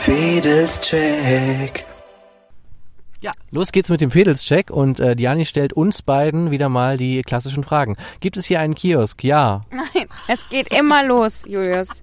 [0.00, 1.84] Fädelscheck.
[3.20, 7.20] Ja, los geht's mit dem Fädelscheck und äh, Diani stellt uns beiden wieder mal die
[7.20, 7.98] klassischen Fragen.
[8.20, 9.22] Gibt es hier einen Kiosk?
[9.22, 9.60] Ja.
[9.70, 12.02] Nein, es geht immer los, Julius.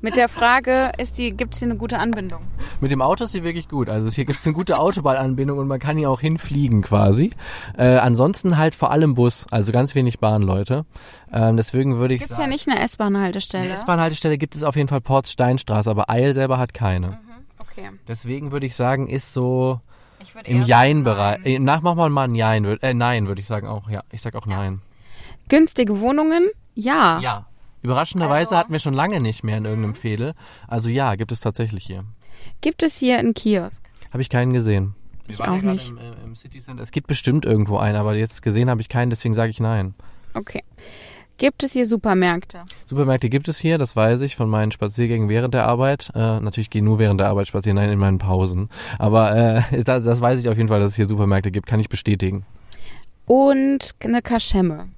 [0.00, 2.40] Mit der Frage, ist die, gibt's hier eine gute Anbindung?
[2.80, 3.90] Mit dem Auto ist sie wirklich gut.
[3.90, 7.30] Also hier gibt's eine gute Autobahnanbindung und man kann hier auch hinfliegen quasi.
[7.76, 10.86] Äh, ansonsten halt vor allem Bus, also ganz wenig Bahn, Leute.
[11.30, 13.70] Ähm, deswegen würde ich Gibt's sagen, ja nicht eine eine S-Bahn-Haltestelle?
[13.70, 17.18] S-Bahn-Haltestelle gibt es auf jeden Fall Ports Steinstraße, aber Eil selber hat keine.
[17.76, 17.90] Okay.
[18.08, 19.80] Deswegen würde ich sagen, ist so
[20.44, 21.44] im Jein-Bereich.
[21.44, 23.88] Äh, Nach machen wir mal ein Jein, äh, nein, würde ich sagen auch.
[23.90, 24.80] Ja, ich sag auch nein.
[25.48, 26.48] Günstige Wohnungen?
[26.74, 27.18] Ja.
[27.20, 27.46] Ja.
[27.82, 30.34] Überraschenderweise Also- hatten wir schon lange nicht mehr in irgendeinem Fädel.
[30.68, 32.04] Also ja, gibt es tatsächlich hier.
[32.60, 33.82] Gibt es hier einen Kiosk?
[34.10, 34.94] Habe ich keinen gesehen.
[35.26, 35.88] Wir Ich waren auch ja gerade nicht.
[35.90, 36.82] Im, äh, im City Center.
[36.82, 39.94] Es gibt bestimmt irgendwo einen, aber jetzt gesehen habe ich keinen, deswegen sage ich nein.
[40.34, 40.62] Okay.
[41.36, 42.62] Gibt es hier Supermärkte?
[42.86, 46.10] Supermärkte gibt es hier, das weiß ich von meinen Spaziergängen während der Arbeit.
[46.14, 48.68] Äh, natürlich gehe ich nur während der Arbeit spazieren, nein, in meinen Pausen.
[48.98, 49.34] Aber
[49.72, 51.88] äh, das, das weiß ich auf jeden Fall, dass es hier Supermärkte gibt, kann ich
[51.88, 52.46] bestätigen.
[53.26, 54.88] Und eine Kaschemme.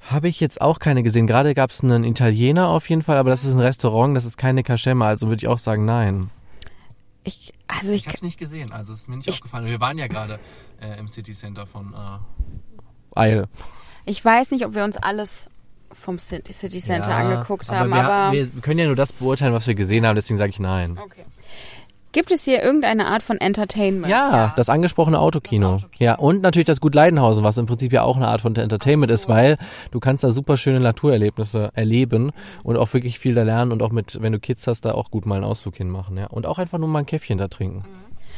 [0.00, 1.26] Habe ich jetzt auch keine gesehen.
[1.26, 4.38] Gerade gab es einen Italiener auf jeden Fall, aber das ist ein Restaurant, das ist
[4.38, 6.30] keine Kaschemme, also würde ich auch sagen nein.
[7.24, 9.66] Ich, also ich, habe es nicht gesehen, also es ist mir nicht Ich- aufgefallen.
[9.66, 10.40] Wir waren ja gerade
[10.80, 13.48] äh, im City Center von äh, Eil.
[14.08, 15.48] Ich weiß nicht, ob wir uns alles
[15.92, 19.54] vom City Center Ja, angeguckt aber haben, wir, aber wir können ja nur das beurteilen,
[19.54, 20.98] was wir gesehen haben, deswegen sage ich nein.
[21.02, 21.24] okay.
[22.12, 24.10] Gibt es hier irgendeine Art von Entertainment?
[24.10, 25.74] Ja, das angesprochene Autokino.
[25.74, 26.04] Das Autokino.
[26.04, 29.12] Ja, und natürlich das Gut Leidenhausen, was im Prinzip ja auch eine Art von Entertainment
[29.12, 29.58] ist, weil
[29.90, 32.32] du kannst da super schöne Naturerlebnisse erleben
[32.64, 35.10] und auch wirklich viel da lernen und auch mit, wenn du Kids hast, da auch
[35.10, 36.28] gut mal einen Ausflug hinmachen, ja.
[36.28, 37.84] Und auch einfach nur mal ein Käffchen da trinken.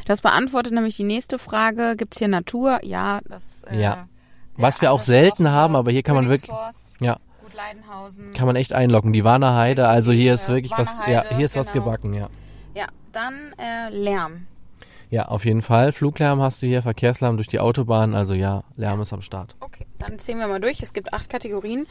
[0.05, 1.95] Das beantwortet nämlich die nächste Frage.
[1.97, 2.81] Gibt's hier Natur?
[2.83, 3.63] Ja, das.
[3.71, 4.09] Äh, Ja.
[4.61, 6.51] Was wir auch selten haben, äh, aber hier kann man wirklich-
[7.01, 7.17] Ja.
[8.37, 9.13] Kann man echt einloggen.
[9.13, 11.85] Die Warner Heide, also hier ist Ja, wirklich was, ja, hier ist was genau.
[11.85, 12.29] gebacken, ja.
[12.75, 14.47] Ja, dann äh, Lärm.
[15.11, 15.93] Ja, auf jeden Fall.
[15.93, 19.57] Fluglärm hast du hier, Verkehrslärm durch die Autobahn, also ja, Lärm ist am Start.
[19.61, 20.81] Okay, dann zählen wir mal durch.
[20.83, 21.87] Es gibt acht Kategorien.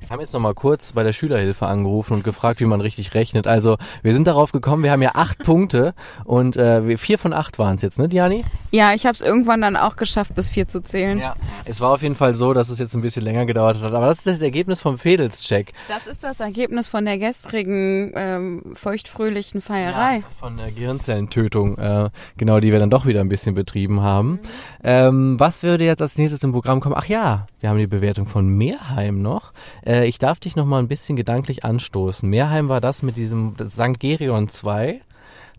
[0.00, 3.14] Wir haben jetzt noch mal kurz bei der Schülerhilfe angerufen und gefragt, wie man richtig
[3.14, 3.46] rechnet.
[3.46, 7.58] Also wir sind darauf gekommen, wir haben ja acht Punkte und äh, vier von acht
[7.58, 8.44] waren es jetzt, ne, Diani?
[8.70, 11.18] Ja, ich habe es irgendwann dann auch geschafft, bis vier zu zählen.
[11.18, 11.36] Ja.
[11.64, 14.06] Es war auf jeden Fall so, dass es jetzt ein bisschen länger gedauert hat, aber
[14.06, 15.72] das ist das Ergebnis vom Fedels-Check.
[15.88, 20.22] Das ist das Ergebnis von der gestrigen ähm, feuchtfröhlichen Feierei.
[20.38, 24.40] Von der Gehirnzellentötung, äh, genau, die wir dann doch wieder ein bisschen betrieben haben.
[24.82, 26.94] Ähm, was würde jetzt als nächstes im Programm kommen?
[26.98, 29.54] Ach ja, wir haben die Bewertung von Meerheim noch.
[29.84, 32.28] Äh, ich darf dich noch mal ein bisschen gedanklich anstoßen.
[32.28, 33.98] Meerheim war das mit diesem St.
[33.98, 35.00] Gerion 2.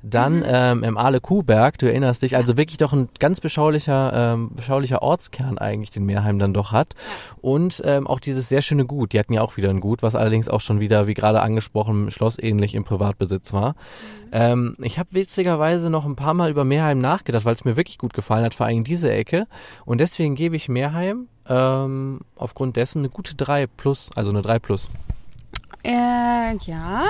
[0.07, 4.51] Dann ähm, im Aale Kuhberg, du erinnerst dich, also wirklich doch ein ganz beschaulicher, ähm,
[4.55, 6.93] beschaulicher Ortskern eigentlich, den Meerheim dann doch hat.
[7.41, 10.13] Und ähm, auch dieses sehr schöne Gut, die hatten ja auch wieder ein Gut, was
[10.13, 13.73] allerdings auch schon wieder, wie gerade angesprochen, schlossähnlich im Privatbesitz war.
[14.31, 17.97] Ähm, ich habe witzigerweise noch ein paar Mal über Meerheim nachgedacht, weil es mir wirklich
[17.97, 19.47] gut gefallen hat, vor allem diese Ecke.
[19.85, 24.59] Und deswegen gebe ich Meerheim ähm, aufgrund dessen eine gute 3 plus, also eine 3
[24.59, 24.89] plus.
[25.83, 27.07] Äh, ja.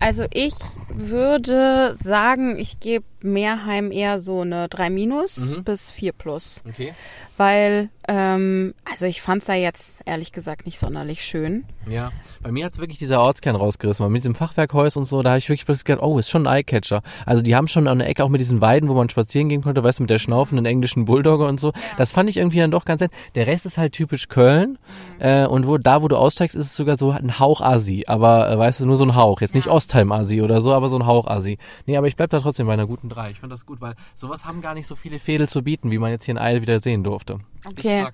[0.00, 0.54] Also ich
[0.92, 5.64] würde sagen, ich gebe Meerheim eher so eine 3 minus Mhm.
[5.64, 6.62] bis 4 plus.
[6.68, 6.92] Okay.
[7.38, 11.64] Weil, ähm, also ich fand's da jetzt ehrlich gesagt nicht sonderlich schön.
[11.88, 15.30] Ja, bei mir hat's wirklich dieser Ortskern rausgerissen, weil mit diesem Fachwerkhäus und so, da
[15.30, 17.00] habe ich wirklich plötzlich gedacht, oh, ist schon ein Eyecatcher.
[17.24, 19.62] Also die haben schon an der Ecke auch mit diesen Weiden, wo man spazieren gehen
[19.62, 21.72] konnte, weißt du, mit der schnaufenden englischen Bulldogge und so.
[21.96, 23.10] Das fand ich irgendwie dann doch ganz nett.
[23.34, 24.78] Der Rest ist halt typisch Köln
[25.18, 28.50] äh, und wo da, wo du aussteigst, ist es sogar so ein Hauch Asi, aber
[28.50, 29.40] äh, weißt du, nur so ein Hauch.
[29.40, 31.58] Jetzt nicht Ostheim Asi oder so, aber so ein Hauch Asi.
[31.86, 33.30] Nee, aber ich bleib da trotzdem bei einer guten 3.
[33.30, 35.98] Ich fand das gut, weil sowas haben gar nicht so viele Fädel zu bieten, wie
[35.98, 37.38] man jetzt hier in Eil wieder sehen durfte.
[37.66, 38.02] Okay.
[38.02, 38.08] So.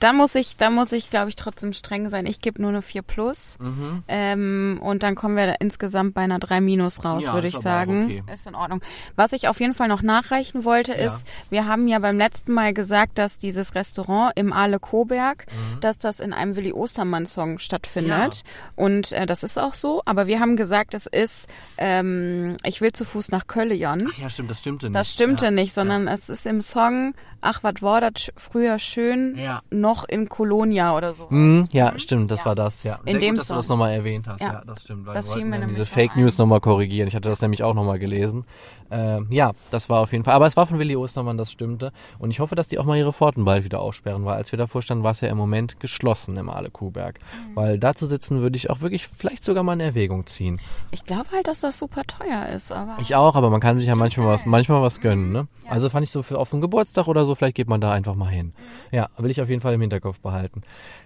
[0.00, 2.26] Da muss ich, da muss ich, glaube ich, trotzdem streng sein.
[2.26, 3.56] Ich gebe nur eine 4 plus.
[3.60, 4.02] Mhm.
[4.08, 7.56] Ähm, und dann kommen wir da insgesamt bei einer 3 minus raus, Ja, würde ich
[7.56, 8.06] sagen.
[8.06, 8.22] okay.
[8.32, 8.80] Ist in Ordnung.
[9.14, 10.98] Was ich auf jeden Fall noch nachreichen wollte, Ja.
[11.06, 15.80] ist, wir haben ja beim letzten Mal gesagt, dass dieses Restaurant im Aale Koberg, Mhm.
[15.80, 18.42] dass das in einem Willi Ostermann Song stattfindet.
[18.74, 20.02] Und äh, das ist auch so.
[20.06, 21.46] Aber wir haben gesagt, es ist,
[21.78, 23.70] ähm, ich will zu Fuß nach Köln.
[23.70, 24.96] Ach ja, stimmt, das stimmte nicht.
[24.98, 25.50] Das stimmte ja.
[25.50, 29.62] nicht, sondern es ist im Song, ach, was war das früher schön, Ja.
[29.70, 31.26] noch in Kolonia oder so.
[31.30, 32.46] Mhm, ja, stimmt, das Ja.
[32.46, 33.00] war das, ja.
[33.04, 33.56] In Sehr dem gut, dass du Song.
[33.58, 34.40] das nochmal erwähnt hast.
[34.40, 34.62] Ja, Ja.
[34.66, 35.06] das stimmt.
[35.06, 36.22] Weil Das wir fiel wollten diese Fake ein.
[36.22, 37.08] News nochmal korrigieren.
[37.08, 38.44] Ich hatte das nämlich auch nochmal gelesen.
[38.90, 40.34] Ähm, ja, das war auf jeden Fall.
[40.34, 41.92] Aber es war von Willi Ostermann, das stimmte.
[42.18, 44.58] Und ich hoffe, dass die auch mal ihre Pforten bald wieder aufsperren, weil als wir
[44.58, 47.18] davor standen, war es ja im Moment geschlossen im Aale Kuhberg.
[47.18, 47.56] Mhm.
[47.56, 50.60] Weil da zu sitzen würde ich auch wirklich vielleicht sogar mal in Erwägung ziehen.
[50.90, 53.88] Ich glaube halt, dass das super teuer ist, aber Ich auch, aber man kann sich
[53.88, 55.48] ja manchmal was, manchmal was gönnen, ne?
[55.68, 58.14] Also fand ich so für auf einen Geburtstag oder so, vielleicht geht man da einfach
[58.14, 58.52] mal hin.
[58.90, 60.62] Ja, will ich auf jeden Fall im Hinterkopf behalten.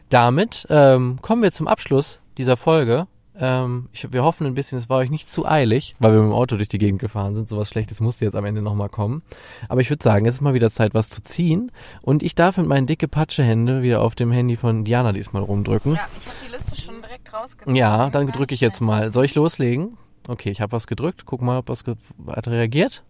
[0.09, 3.07] Damit ähm, kommen wir zum Abschluss dieser Folge.
[3.37, 6.31] Ähm, ich, wir hoffen ein bisschen, es war euch nicht zu eilig, weil wir mit
[6.31, 7.49] dem Auto durch die Gegend gefahren sind.
[7.49, 9.23] Sowas Schlechtes musste jetzt am Ende nochmal kommen.
[9.69, 11.73] Aber ich würde sagen, es ist mal wieder Zeit, was zu ziehen.
[12.03, 15.95] Und ich darf mit meinen dicke Patschehände wieder auf dem Handy von Diana diesmal rumdrücken.
[15.95, 17.75] ja, ich habe die Liste schon direkt rausgezogen.
[17.75, 19.13] Ja, dann drücke ich jetzt mal.
[19.13, 19.97] Soll ich loslegen?
[20.29, 21.25] Okay, ich habe was gedrückt.
[21.27, 21.85] Guck mal, ob was
[22.29, 23.03] hat reagiert.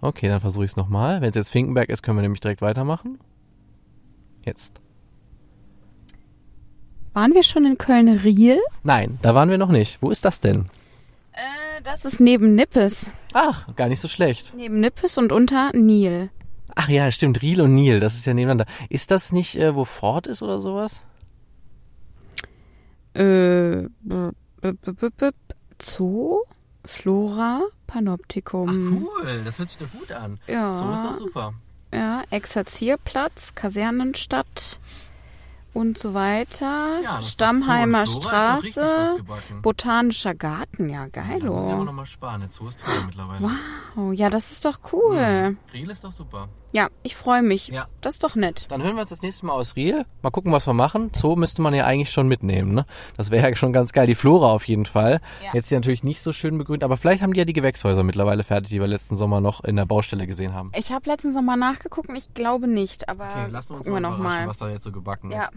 [0.00, 1.22] Okay, dann versuche ich es nochmal.
[1.22, 3.18] Wenn es jetzt Finkenberg ist, können wir nämlich direkt weitermachen.
[4.44, 4.83] Jetzt.
[7.14, 8.60] Waren wir schon in Köln-Riel?
[8.82, 9.98] Nein, da waren wir noch nicht.
[10.02, 10.66] Wo ist das denn?
[11.32, 13.12] Äh, das ist neben Nippes.
[13.32, 14.52] Ach, gar nicht so schlecht.
[14.56, 16.30] Neben Nippes und unter Nil.
[16.74, 17.40] Ach ja, stimmt.
[17.40, 18.66] Riel und Nil, das ist ja nebeneinander.
[18.88, 21.02] Ist das nicht, äh, wo Ford ist oder sowas?
[23.14, 25.30] Äh, b- b- b- b- b-
[25.80, 26.40] Zoo,
[26.84, 29.02] Flora, Panoptikum.
[29.06, 29.42] cool.
[29.44, 30.40] Das hört sich doch gut an.
[30.48, 30.70] Ja.
[30.70, 31.54] So ist doch super.
[31.92, 34.80] Ja, Exerzierplatz, Kasernenstadt
[35.74, 37.00] und so weiter.
[37.02, 39.16] Ja, Stammheimer Straße.
[39.60, 41.08] Botanischer Garten, ja
[41.42, 42.48] Da muss ich auch nochmal sparen.
[42.50, 43.50] Zoo ist teuer mittlerweile.
[43.96, 45.50] Oh, ja, das ist doch cool.
[45.50, 45.58] Mhm.
[45.72, 46.48] Riel ist doch super.
[46.74, 47.68] Ja, ich freue mich.
[47.68, 47.86] Ja.
[48.00, 48.66] Das ist doch nett.
[48.68, 50.04] Dann hören wir uns das nächste Mal aus Riel.
[50.22, 51.12] Mal gucken, was wir machen.
[51.14, 52.84] Zoo müsste man ja eigentlich schon mitnehmen, ne?
[53.16, 54.08] Das wäre ja schon ganz geil.
[54.08, 55.20] Die Flora auf jeden Fall.
[55.44, 55.50] Ja.
[55.52, 58.42] Jetzt sie natürlich nicht so schön begrünt, aber vielleicht haben die ja die Gewächshäuser mittlerweile
[58.42, 60.72] fertig, die wir letzten Sommer noch in der Baustelle gesehen haben.
[60.76, 63.86] Ich habe letztens noch mal nachgeguckt und ich glaube nicht, aber Okay, lassen wir uns
[63.86, 64.48] gucken wir mal noch mal.
[64.48, 65.44] was da jetzt so gebacken Ja.
[65.44, 65.52] ist.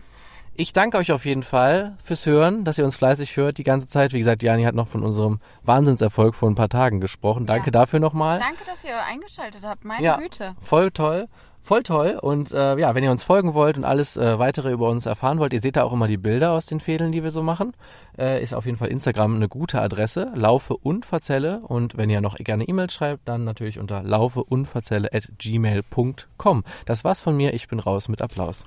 [0.60, 3.88] Ich danke euch auf jeden Fall fürs Hören, dass ihr uns fleißig hört die ganze
[3.88, 4.12] Zeit.
[4.12, 7.46] Wie gesagt, Jani hat noch von unserem Wahnsinnserfolg vor ein paar Tagen gesprochen.
[7.46, 7.72] Danke Ja.
[7.74, 8.40] dafür nochmal.
[8.40, 9.86] Danke, dass ihr eingeschaltet habt.
[9.86, 10.56] Meine Ja, Güte.
[10.60, 11.28] voll toll.
[11.62, 12.18] Voll toll.
[12.20, 15.38] Und äh, ja, wenn ihr uns folgen wollt und alles äh, weitere über uns erfahren
[15.38, 17.74] wollt, ihr seht da auch immer die Bilder aus den Fädeln, die wir so machen.
[18.18, 20.32] Äh, ist auf jeden Fall Instagram eine gute Adresse.
[20.34, 21.60] Laufe und Verzelle.
[21.60, 26.64] Und wenn ihr noch gerne E-Mail schreibt, dann natürlich unter laufeundverzelle at gmail.com.
[26.86, 27.54] Das war's von mir.
[27.54, 28.64] Ich bin raus mit Applaus.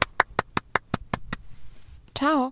[2.14, 2.48] Ciao.